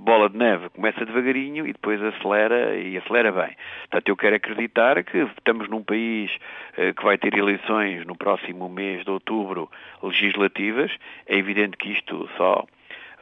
[0.00, 0.68] bola de neve.
[0.70, 3.56] Começa devagarinho e depois acelera e acelera bem.
[3.82, 6.30] Portanto, eu quero acreditar que estamos num país
[6.78, 9.70] uh, que vai ter eleições no próximo mês de outubro outubro
[10.02, 10.90] legislativas.
[11.26, 12.66] É evidente que isto só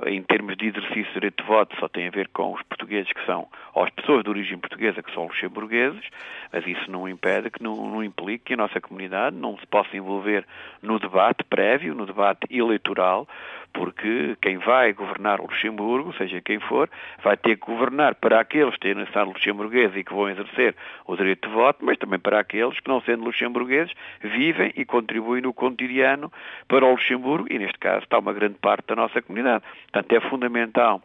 [0.06, 3.12] em termos de exercício de direito de voto, só tem a ver com os portugueses
[3.12, 6.02] que são, ou as pessoas de origem portuguesa que são luxemburgueses,
[6.50, 9.94] mas isso não impede, que não, não implique que a nossa comunidade não se possa
[9.94, 10.46] envolver
[10.80, 13.28] no debate prévio, no debate eleitoral,
[13.72, 16.88] porque quem vai governar o Luxemburgo, seja quem for,
[17.22, 20.74] vai ter que governar para aqueles que têm nacionalidade luxemburguesa e que vão exercer
[21.06, 25.42] o direito de voto, mas também para aqueles que, não sendo luxemburgueses, vivem e contribuem
[25.42, 26.32] no cotidiano
[26.68, 29.64] para o Luxemburgo, e neste caso está uma grande parte da nossa comunidade.
[29.92, 31.02] Portanto, é fundamental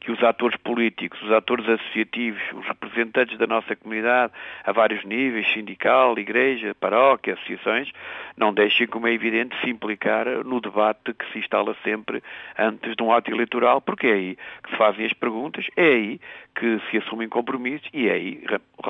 [0.00, 4.32] que os atores políticos, os atores associativos, os representantes da nossa comunidade
[4.64, 7.92] a vários níveis, sindical, igreja, paróquia, associações,
[8.36, 12.22] não deixem, como é evidente, se implicar no debate que se instala sempre
[12.58, 16.20] antes de um ato eleitoral, porque é aí que se fazem as perguntas, é aí
[16.54, 18.44] que se assumem compromissos e é aí,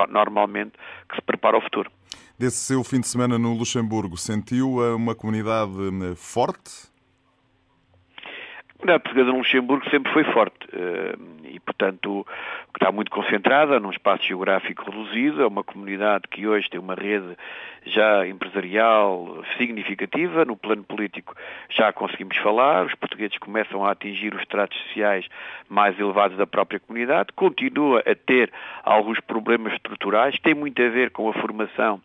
[0.09, 0.73] normalmente,
[1.09, 1.90] que se prepara o futuro.
[2.38, 6.89] Desse seu fim de semana no Luxemburgo, sentiu eh, uma comunidade eh, forte?
[8.82, 11.14] A portuguesa no Luxemburgo sempre foi forte eh,
[11.44, 12.26] e, portanto,
[12.74, 17.36] está muito concentrada num espaço geográfico reduzido, é uma comunidade que hoje tem uma rede
[17.84, 21.36] já empresarial significativa, no plano político
[21.68, 25.26] já conseguimos falar, os portugueses começam a atingir os tratos sociais
[25.68, 28.50] mais elevados da própria comunidade, continua a ter
[28.82, 32.00] alguns problemas estruturais, tem muito a ver com a formação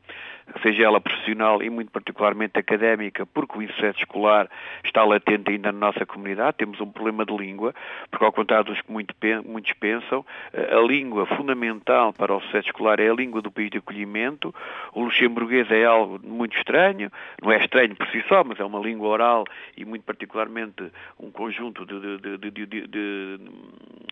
[0.62, 4.50] seja ela profissional e muito particularmente académica, porque o insucesso escolar
[4.84, 6.58] está latente ainda na nossa comunidade.
[6.58, 7.74] Temos um problema de língua,
[8.10, 13.10] porque ao contrário dos que muitos pensam, a língua fundamental para o sucesso escolar é
[13.10, 14.54] a língua do país de acolhimento.
[14.94, 18.80] O luxemburguês é algo muito estranho, não é estranho por si só, mas é uma
[18.80, 23.40] língua oral e muito particularmente um conjunto de, de, de,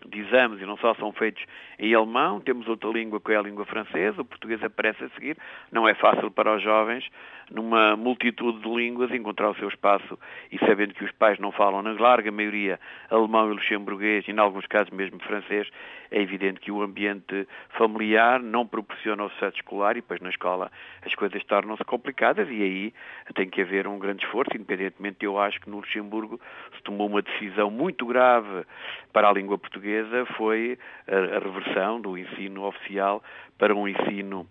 [0.06, 1.44] de exames e não só são feitos
[1.78, 2.40] em alemão.
[2.40, 5.36] Temos outra língua que é a língua francesa, o português aparece a seguir.
[5.70, 7.04] Não é fácil fácil para os jovens
[7.50, 10.18] numa multitude de línguas, encontrar o seu espaço
[10.50, 14.38] e sabendo que os pais não falam, na larga maioria, alemão e luxemburguês, e em
[14.38, 15.68] alguns casos mesmo francês,
[16.10, 17.46] é evidente que o ambiente
[17.76, 20.70] familiar não proporciona o sucesso escolar e depois na escola
[21.04, 22.94] as coisas tornam-se complicadas e aí
[23.34, 26.40] tem que haver um grande esforço, independentemente eu acho que no Luxemburgo
[26.74, 28.64] se tomou uma decisão muito grave
[29.12, 33.22] para a língua portuguesa, foi a, a reversão do ensino oficial
[33.58, 34.46] para um ensino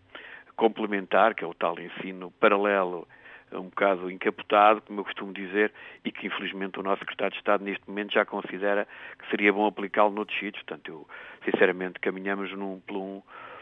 [0.55, 3.07] complementar, que é o tal ensino paralelo,
[3.51, 5.71] um bocado encapotado, como eu costumo dizer,
[6.03, 8.87] e que infelizmente o nosso secretário de Estado neste momento já considera
[9.19, 10.63] que seria bom aplicá-lo noutros sítios.
[10.63, 11.07] Portanto, eu,
[11.45, 13.21] sinceramente, caminhamos num, por, um,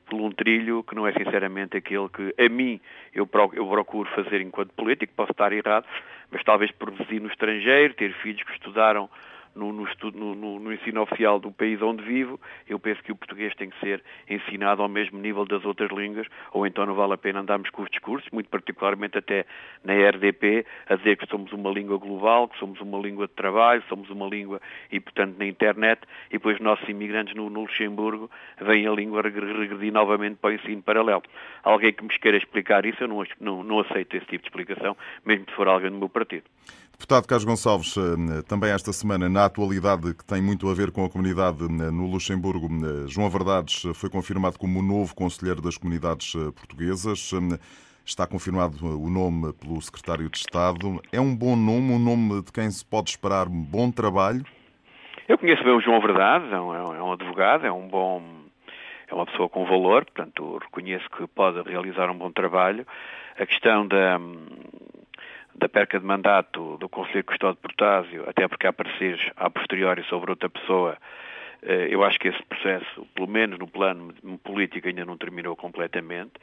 [0.09, 2.79] por um trilho que não é sinceramente aquele que a mim
[3.13, 5.85] eu procuro, fazer enquanto político, posso estar errado,
[6.29, 9.09] mas talvez residir no estrangeiro, ter filhos que estudaram
[9.55, 13.15] no, no, estudo, no, no, ensino oficial do país onde vivo, eu penso que o
[13.15, 17.13] português tem que ser ensinado ao mesmo nível das outras línguas, ou então não vale
[17.13, 19.45] a pena andarmos com os discursos, muito particularmente até
[19.83, 23.83] na RDP, a dizer que somos uma língua global, que somos uma língua de trabalho,
[23.89, 28.29] somos uma língua, e portanto na internet, e depois os nossos imigrantes no, no Luxemburgo
[28.59, 31.23] vêm a língua regredir novamente para o ensino paralelo.
[31.63, 34.95] Alguém que me queira explicar isso, eu não, não, não aceito esse tipo de explicação,
[35.25, 36.45] mesmo se for alguém do meu partido.
[37.01, 41.03] Deputado Carlos Gonçalves, eh, também esta semana, na atualidade que tem muito a ver com
[41.03, 45.77] a comunidade eh, no Luxemburgo, eh, João Verdades foi confirmado como o novo Conselheiro das
[45.77, 47.31] Comunidades Portuguesas.
[48.05, 51.01] Está confirmado o nome pelo Secretário de Estado.
[51.11, 54.45] É um bom nome, um nome de quem se pode esperar um bom trabalho?
[55.27, 58.21] Eu conheço bem o João Verdades, é um, é um advogado, é um bom
[59.09, 62.85] é uma pessoa com valor, portanto reconheço que pode realizar um bom trabalho.
[63.37, 64.19] A questão da,
[65.61, 70.03] da perca de mandato do Conselho Custódio de Portásio, até porque há pareceres a posteriori
[70.05, 70.97] sobre outra pessoa,
[71.63, 76.33] eu acho que esse processo, pelo menos no plano político, ainda não terminou completamente.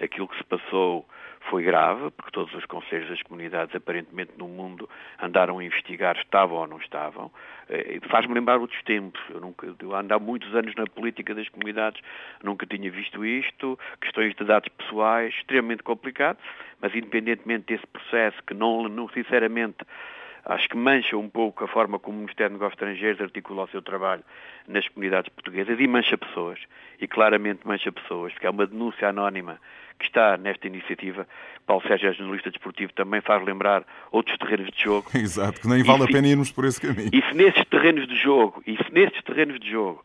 [0.00, 1.06] Aquilo que se passou
[1.50, 4.88] foi grave, porque todos os conselhos das comunidades, aparentemente no mundo,
[5.20, 7.30] andaram a investigar estavam ou não estavam.
[7.68, 9.20] Eh, faz-me lembrar outros tempos.
[9.30, 12.00] Eu, nunca, eu ando há muitos anos na política das comunidades,
[12.42, 13.78] nunca tinha visto isto.
[14.00, 16.38] Questões de dados pessoais, extremamente complicado,
[16.80, 19.84] mas independentemente desse processo, que não, não sinceramente
[20.44, 23.68] acho que mancha um pouco a forma como o Ministério dos Negócios Estrangeiros articula o
[23.68, 24.22] seu trabalho
[24.68, 26.58] nas comunidades portuguesas e mancha pessoas,
[27.00, 29.60] e claramente mancha pessoas, porque é uma denúncia anónima
[29.98, 31.26] que está nesta iniciativa.
[31.66, 35.10] Paulo Sérgio é jornalista desportivo, também faz lembrar outros terrenos de jogo.
[35.14, 37.10] Exato, que nem vale e a pena irmos por esse caminho.
[37.12, 40.04] E se nesses terrenos de jogo, e se nesses terrenos de jogo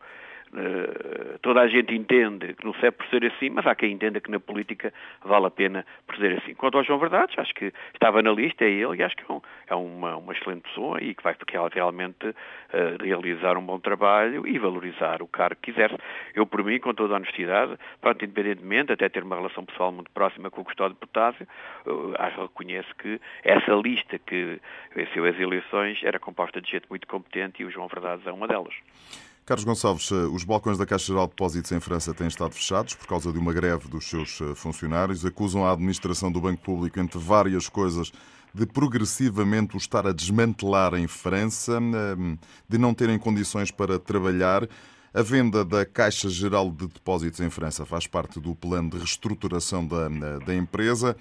[1.42, 4.30] toda a gente entende que não serve por ser assim, mas há quem entenda que
[4.30, 4.92] na política
[5.24, 6.54] vale a pena por ser assim.
[6.54, 9.40] Quanto ao João Verdades, acho que estava na lista, é ele, e acho que é,
[9.68, 11.36] é uma, uma, excelente pessoa e que vai
[11.72, 15.96] realmente uh, realizar um bom trabalho e valorizar o cargo que quiser.
[16.34, 20.10] Eu, por mim, com toda a honestidade, pronto, independentemente, até ter uma relação pessoal muito
[20.10, 21.46] próxima com o Custódio de Potássio,
[21.86, 24.60] uh, acho, reconheço que essa lista que
[24.94, 28.48] venceu as eleições era composta de gente muito competente e o João Verdades é uma
[28.48, 28.74] delas.
[29.50, 32.94] Carlos Gonçalves, eh, os balcões da Caixa Geral de Depósitos em França têm estado fechados
[32.94, 35.26] por causa de uma greve dos seus eh, funcionários.
[35.26, 38.12] Acusam a administração do Banco Público, entre várias coisas,
[38.54, 42.38] de progressivamente o estar a desmantelar em França, ehm,
[42.68, 44.68] de não terem condições para trabalhar.
[45.12, 49.84] A venda da Caixa Geral de Depósitos em França faz parte do plano de reestruturação
[49.84, 51.16] da, eh, da empresa.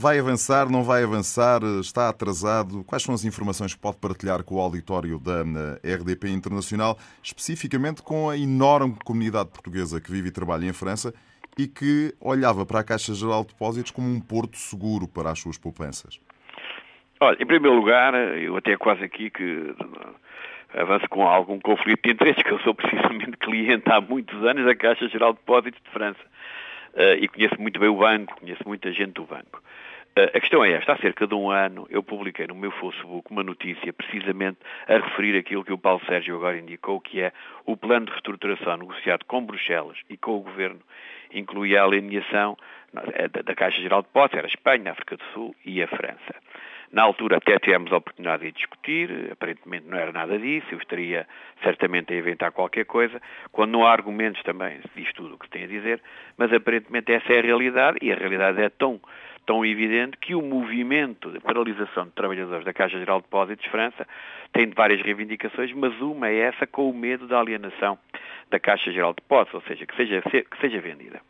[0.00, 2.82] Vai avançar, não vai avançar, está atrasado?
[2.84, 5.44] Quais são as informações que pode partilhar com o auditório da
[5.84, 11.12] eh, RDP Internacional, especificamente com a enorme comunidade portuguesa que vive e trabalha em França
[11.58, 15.38] e que olhava para a Caixa Geral de Depósitos como um porto seguro para as
[15.38, 16.18] suas poupanças?
[17.20, 19.74] Olha, em primeiro lugar, eu até quase aqui que
[20.72, 24.74] avanço com algum conflito de interesses, que eu sou precisamente cliente há muitos anos da
[24.74, 26.30] Caixa Geral de Depósitos de França.
[26.94, 29.62] Uh, e conheço muito bem o banco, conheço muita gente do banco.
[30.16, 33.30] Uh, a questão é esta, há cerca de um ano eu publiquei no meu Facebook
[33.30, 34.58] uma notícia precisamente
[34.88, 37.32] a referir aquilo que o Paulo Sérgio agora indicou, que é
[37.64, 40.80] o plano de reestruturação negociado com Bruxelas e com o Governo
[41.32, 42.56] incluía a alineação
[43.12, 45.86] é, da Caixa Geral de Depósitos, era a Espanha, a África do Sul e a
[45.86, 46.34] França.
[46.92, 51.24] Na altura até tivemos a oportunidade de discutir, aparentemente não era nada disso, eu estaria
[51.62, 55.46] certamente a inventar qualquer coisa, quando não há argumentos também se diz tudo o que
[55.46, 56.02] se tem a dizer,
[56.36, 59.00] mas aparentemente essa é a realidade e a realidade é tão,
[59.46, 63.70] tão evidente que o movimento de paralisação de trabalhadores da Caixa Geral de Depósitos de
[63.70, 64.06] França
[64.52, 67.98] tem várias reivindicações, mas uma é essa com o medo da alienação
[68.50, 71.20] da Caixa Geral de Depósitos, ou seja, que seja, que seja vendida.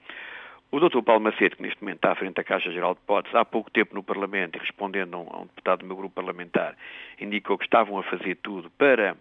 [0.73, 1.03] O Dr.
[1.03, 3.71] Paulo Macedo, que neste momento está à frente da Caixa Geral de Depósitos, há pouco
[3.73, 6.77] tempo no Parlamento, respondendo a um, deputado do meu grupo parlamentar,
[7.21, 9.17] indicou que estavam a fazer tudo para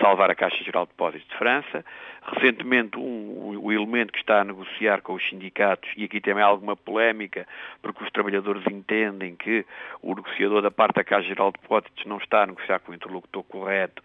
[0.00, 1.84] salvar a Caixa Geral de Depósitos de França.
[2.22, 6.46] Recentemente, um, o elemento que está a negociar com os sindicatos, e aqui também há
[6.46, 7.46] alguma polémica,
[7.80, 9.64] porque os trabalhadores entendem que
[10.02, 12.94] o negociador da parte da Caixa Geral de Depósitos não está a negociar com o
[12.94, 14.02] interlocutor correto.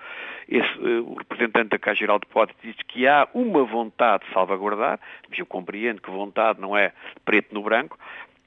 [0.47, 4.33] Esse, uh, o representante da Caixa Geral de Depósitos diz que há uma vontade de
[4.33, 6.93] salvaguardar, mas eu compreendo que vontade não é
[7.25, 7.97] preto no branco,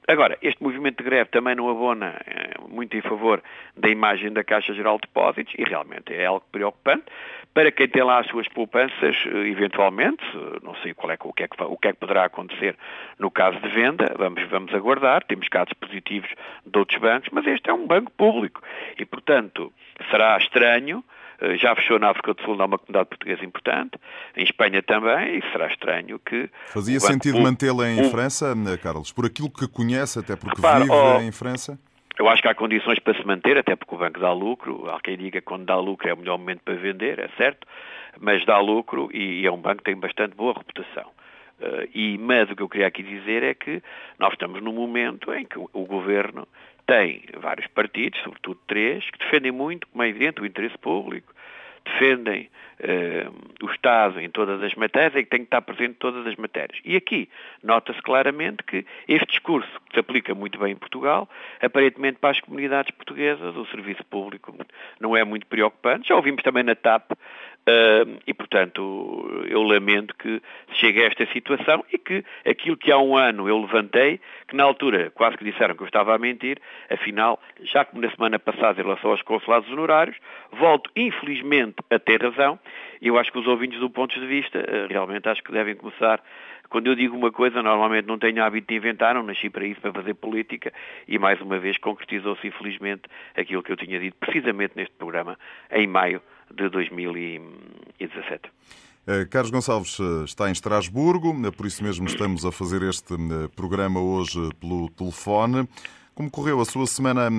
[0.07, 3.41] Agora, este movimento de greve também não abona é, muito em favor
[3.75, 7.05] da imagem da Caixa Geral de Depósitos e realmente é algo preocupante
[7.55, 10.21] para quem tem lá as suas poupanças, eh, eventualmente,
[10.61, 12.75] não sei qual é, o, que é que, o que é que poderá acontecer
[13.17, 16.29] no caso de venda, vamos, vamos aguardar, temos casos positivos
[16.65, 18.61] de outros bancos, mas este é um banco público
[18.99, 19.71] e, portanto,
[20.11, 21.24] será estranho eh,
[21.57, 23.99] já fechou na África do Sul, uma comunidade portuguesa importante,
[24.35, 26.49] em Espanha também, e será estranho que...
[26.67, 30.91] Fazia sentido mantê-la em França, eh, Carlos, por aquilo que conhece, até porque Repara, vive
[30.93, 31.79] oh, em França?
[32.17, 34.89] Eu acho que há condições para se manter, até porque o banco dá lucro.
[34.89, 37.67] Há quem diga que quando dá lucro é o melhor momento para vender, é certo,
[38.19, 41.11] mas dá lucro e, e é um banco que tem bastante boa reputação.
[41.59, 43.81] Uh, e, mas o que eu queria aqui dizer é que
[44.19, 46.47] nós estamos num momento em que o, o governo
[46.85, 51.33] tem vários partidos, sobretudo três, que defendem muito, como é evidente, o interesse público,
[51.85, 55.93] defendem uh, o Estado em todas as matérias e que tem que estar presente em
[55.93, 56.79] todas as matérias.
[56.83, 57.29] E aqui
[57.63, 61.29] nota-se claramente que este discurso, que se aplica muito bem em Portugal,
[61.61, 64.53] aparentemente para as comunidades portuguesas, o serviço público
[64.99, 66.09] não é muito preocupante.
[66.09, 67.11] Já ouvimos também na TAP
[67.67, 70.39] Uh, e, portanto, eu lamento que
[70.73, 74.63] chegue a esta situação e que aquilo que há um ano eu levantei, que na
[74.63, 76.59] altura quase que disseram que eu estava a mentir,
[76.91, 80.15] afinal, já como na semana passada em relação aos consulados honorários,
[80.51, 82.59] volto infelizmente a ter razão
[83.01, 86.21] eu acho que os ouvintes do ponto de vista uh, realmente acho que devem começar
[86.69, 89.81] quando eu digo uma coisa, normalmente não tenho hábito de inventar, não nasci para isso,
[89.81, 90.73] para fazer política,
[91.07, 93.03] e mais uma vez concretizou-se, infelizmente,
[93.35, 95.37] aquilo que eu tinha dito precisamente neste programa,
[95.71, 96.21] em maio
[96.53, 98.49] de 2017.
[99.07, 103.15] Eh, Carlos Gonçalves eh, está em Estrasburgo, eh, por isso mesmo estamos a fazer este
[103.55, 105.69] programa hoje pelo telefone.
[106.15, 107.29] Como correu a sua semana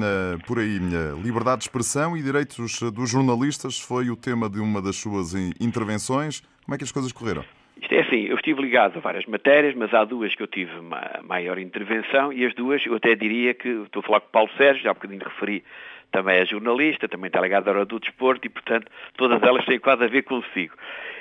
[0.47, 0.79] por aí?
[1.23, 6.43] Liberdade de expressão e direitos dos jornalistas foi o tema de uma das suas intervenções.
[6.63, 7.43] Como é que as coisas correram?
[7.81, 10.73] Isto é assim, eu estive ligado a várias matérias, mas há duas que eu tive
[11.23, 14.51] maior intervenção e as duas eu até diria que, estou a falar com o Paulo
[14.57, 15.63] Sérgio, já há bocadinho referi
[16.11, 19.79] também é jornalista, também está ligado à hora do desporto e, portanto, todas elas têm
[19.79, 20.75] quase a ver consigo.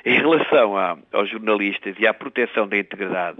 [0.05, 3.37] Em relação a, aos jornalistas e à proteção da integridade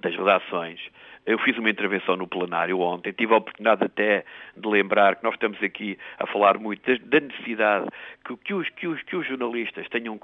[0.00, 0.80] das redações,
[1.26, 4.24] eu fiz uma intervenção no plenário ontem, tive a oportunidade até
[4.56, 7.86] de lembrar que nós estamos aqui a falar muito da necessidade
[8.24, 10.18] que, que, os, que, os, que os jornalistas tenham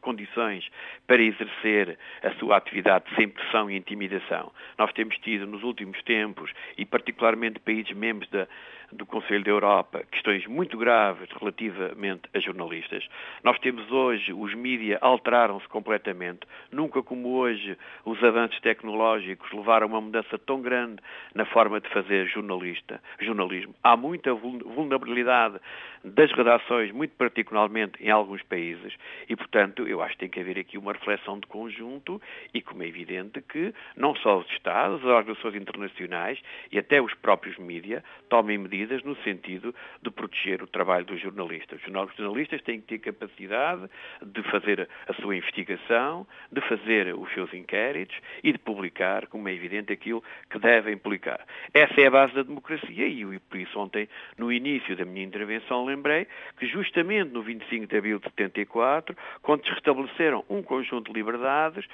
[0.00, 0.68] condições
[1.06, 4.50] para exercer a sua atividade sem pressão e intimidação.
[4.78, 8.46] Nós temos tido nos últimos tempos, e particularmente países membros da,
[8.92, 13.06] do Conselho da Europa questões muito graves relativamente a jornalistas.
[13.42, 16.40] Nós temos hoje, os mídias alteraram-se completamente.
[16.72, 20.96] Nunca como hoje os avanços tecnológicos levaram a uma mudança tão grande
[21.34, 23.74] na forma de fazer jornalista, jornalismo.
[23.82, 25.58] Há muita vulnerabilidade
[26.04, 28.94] das redações, muito particularmente em alguns países,
[29.28, 32.20] e, portanto, eu acho que tem que haver aqui uma reflexão de conjunto
[32.54, 37.12] e, como é evidente, que não só os Estados, as organizações internacionais e até os
[37.14, 41.80] próprios mídias tomem medidas no sentido de proteger o trabalho dos jornalistas.
[41.84, 43.88] Os jornalistas têm que ter capacidade
[44.22, 49.52] de fazer a sua investigação, de fazer os seus inquéritos e de publicar, como é
[49.52, 51.40] evidente, aquilo que devem publicar.
[51.74, 55.84] Essa é a base da democracia e, por isso, ontem, no início da minha intervenção,
[55.84, 56.26] lembrei
[56.58, 61.84] que justamente no 25 de abril de 74, quando se restabeleceram um conjunto de liberdades,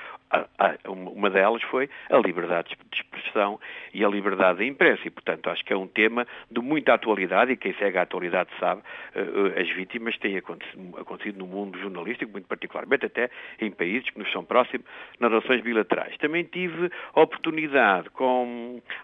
[0.86, 3.60] uma delas foi a liberdade de expressão
[3.92, 5.02] e a liberdade da imprensa.
[5.06, 8.50] E, portanto, acho que é um tema de muita atualidade e quem segue a atualidade
[8.58, 8.82] sabe,
[9.14, 9.20] eh,
[9.56, 13.30] eh, as vítimas têm acontecido, no mundo jornalístico, muito particularmente até
[13.60, 14.86] em países que nos são próximos,
[15.18, 16.16] nas relações bilaterais.
[16.18, 18.23] Também tive oportunidade, com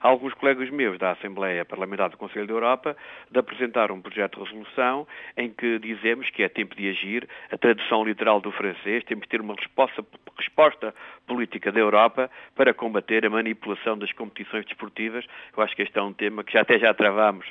[0.01, 2.97] alguns colegas meus da Assembleia Parlamentar do Conselho da Europa,
[3.31, 5.07] de apresentar um projeto de resolução
[5.37, 9.29] em que dizemos que é tempo de agir, a tradução literal do francês, temos de
[9.29, 10.05] ter uma resposta,
[10.37, 10.95] resposta
[11.27, 15.25] política da Europa para combater a manipulação das competições desportivas.
[15.57, 17.47] Eu acho que este é um tema que já até já travámos,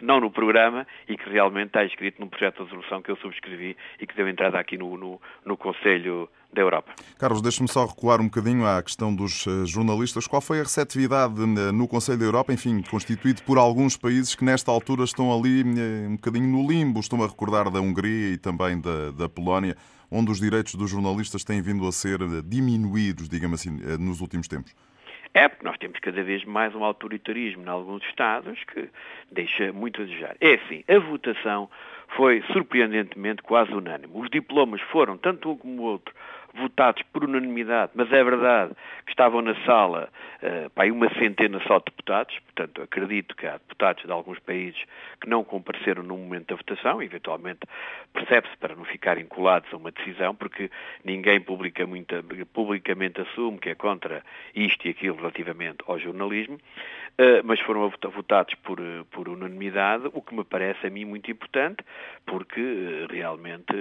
[0.00, 3.76] não no programa, e que realmente está escrito num projeto de resolução que eu subscrevi
[4.00, 6.92] e que deu entrada aqui no, no, no Conselho da Europa.
[7.18, 10.26] Carlos, deixe-me só recuar um bocadinho à questão dos eh, jornalistas.
[10.26, 14.44] Qual foi a receptividade eh, no Conselho da Europa, enfim, constituído por alguns países que
[14.44, 17.00] nesta altura estão ali eh, um bocadinho no limbo?
[17.00, 19.76] Estou a recordar da Hungria e também da, da Polónia,
[20.10, 24.74] onde os direitos dos jornalistas têm vindo a ser diminuídos, digamos assim, nos últimos tempos.
[25.34, 28.88] É porque nós temos cada vez mais um autoritarismo em alguns Estados que
[29.30, 30.36] deixa muito a desejar.
[30.40, 31.68] É assim, a votação
[32.16, 34.12] foi surpreendentemente quase unânime.
[34.14, 36.14] Os diplomas foram, tanto um como o outro,
[36.54, 38.72] votados por unanimidade, mas é verdade
[39.04, 40.08] que estavam na sala
[40.42, 44.80] uh, uma centena só de deputados, portanto acredito que há deputados de alguns países
[45.20, 47.60] que não compareceram no momento da votação, eventualmente
[48.12, 50.70] percebe-se para não ficarem colados a uma decisão, porque
[51.04, 52.22] ninguém publica muita,
[52.52, 54.22] publicamente assume que é contra
[54.54, 58.78] isto e aquilo relativamente ao jornalismo, uh, mas foram votados por,
[59.10, 61.84] por unanimidade, o que me parece a mim muito importante,
[62.26, 63.72] porque realmente,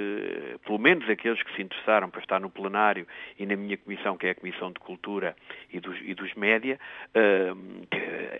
[0.66, 2.67] pelo menos aqueles que se interessaram para estar no plenário
[3.38, 5.36] e na minha comissão, que é a Comissão de Cultura
[5.72, 6.80] e dos, e dos Média,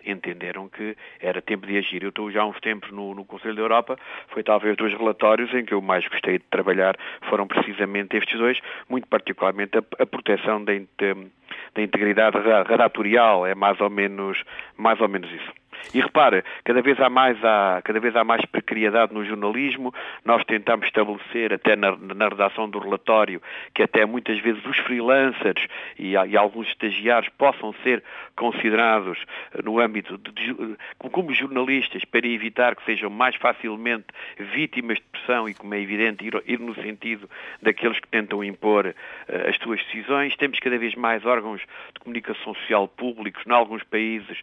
[0.06, 2.04] entenderam que era tempo de agir.
[2.04, 3.98] Eu estou já há uns tempos no, no Conselho da Europa,
[4.30, 6.98] foi talvez dois relatórios em que eu mais gostei de trabalhar,
[7.30, 8.60] foram precisamente estes dois,
[8.90, 14.44] muito particularmente a, a proteção da, da integridade redatorial, é mais ou menos,
[14.76, 15.52] mais ou menos isso.
[15.94, 20.44] E repare, cada vez há mais, há, cada vez há mais precariedade no jornalismo, nós
[20.46, 23.42] tentamos estabelecer até na, na redação do relatório
[23.74, 25.68] que até muitas vezes os freelancers
[25.98, 28.04] e, e alguns estagiários possam ser
[28.36, 29.18] considerados
[29.64, 34.06] no âmbito de, de, como jornalistas para evitar que sejam mais facilmente
[34.38, 37.30] vítimas de pressão e, como é evidente, ir, ir no sentido
[37.62, 40.36] daqueles que tentam impor uh, as suas decisões.
[40.36, 44.40] Temos cada vez mais órgãos de comunicação social públicos, em alguns países,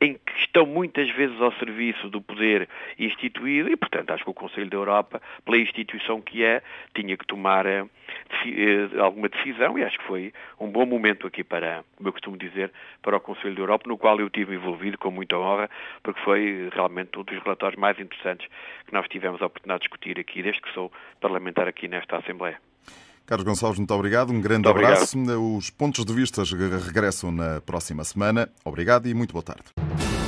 [0.00, 4.34] em que estão muitas vezes ao serviço do poder instituído e, portanto, acho que o
[4.34, 6.62] Conselho da Europa, pela instituição que é,
[6.94, 7.84] tinha que tomar eh,
[8.46, 12.36] eh, alguma decisão e acho que foi um bom momento aqui para, como eu costumo
[12.36, 12.70] dizer,
[13.02, 15.68] para o Conselho da Europa, no qual eu tive envolvido com muita honra,
[16.00, 18.46] porque foi realmente um dos relatórios mais interessantes
[18.86, 22.60] que nós tivemos a oportunidade de discutir aqui, desde que sou parlamentar aqui nesta Assembleia.
[23.26, 24.30] Carlos Gonçalves, muito obrigado.
[24.30, 25.18] Um grande muito abraço.
[25.18, 25.56] Obrigado.
[25.56, 26.44] Os pontos de vista
[26.86, 28.48] regressam na próxima semana.
[28.64, 30.27] Obrigado e muito boa tarde.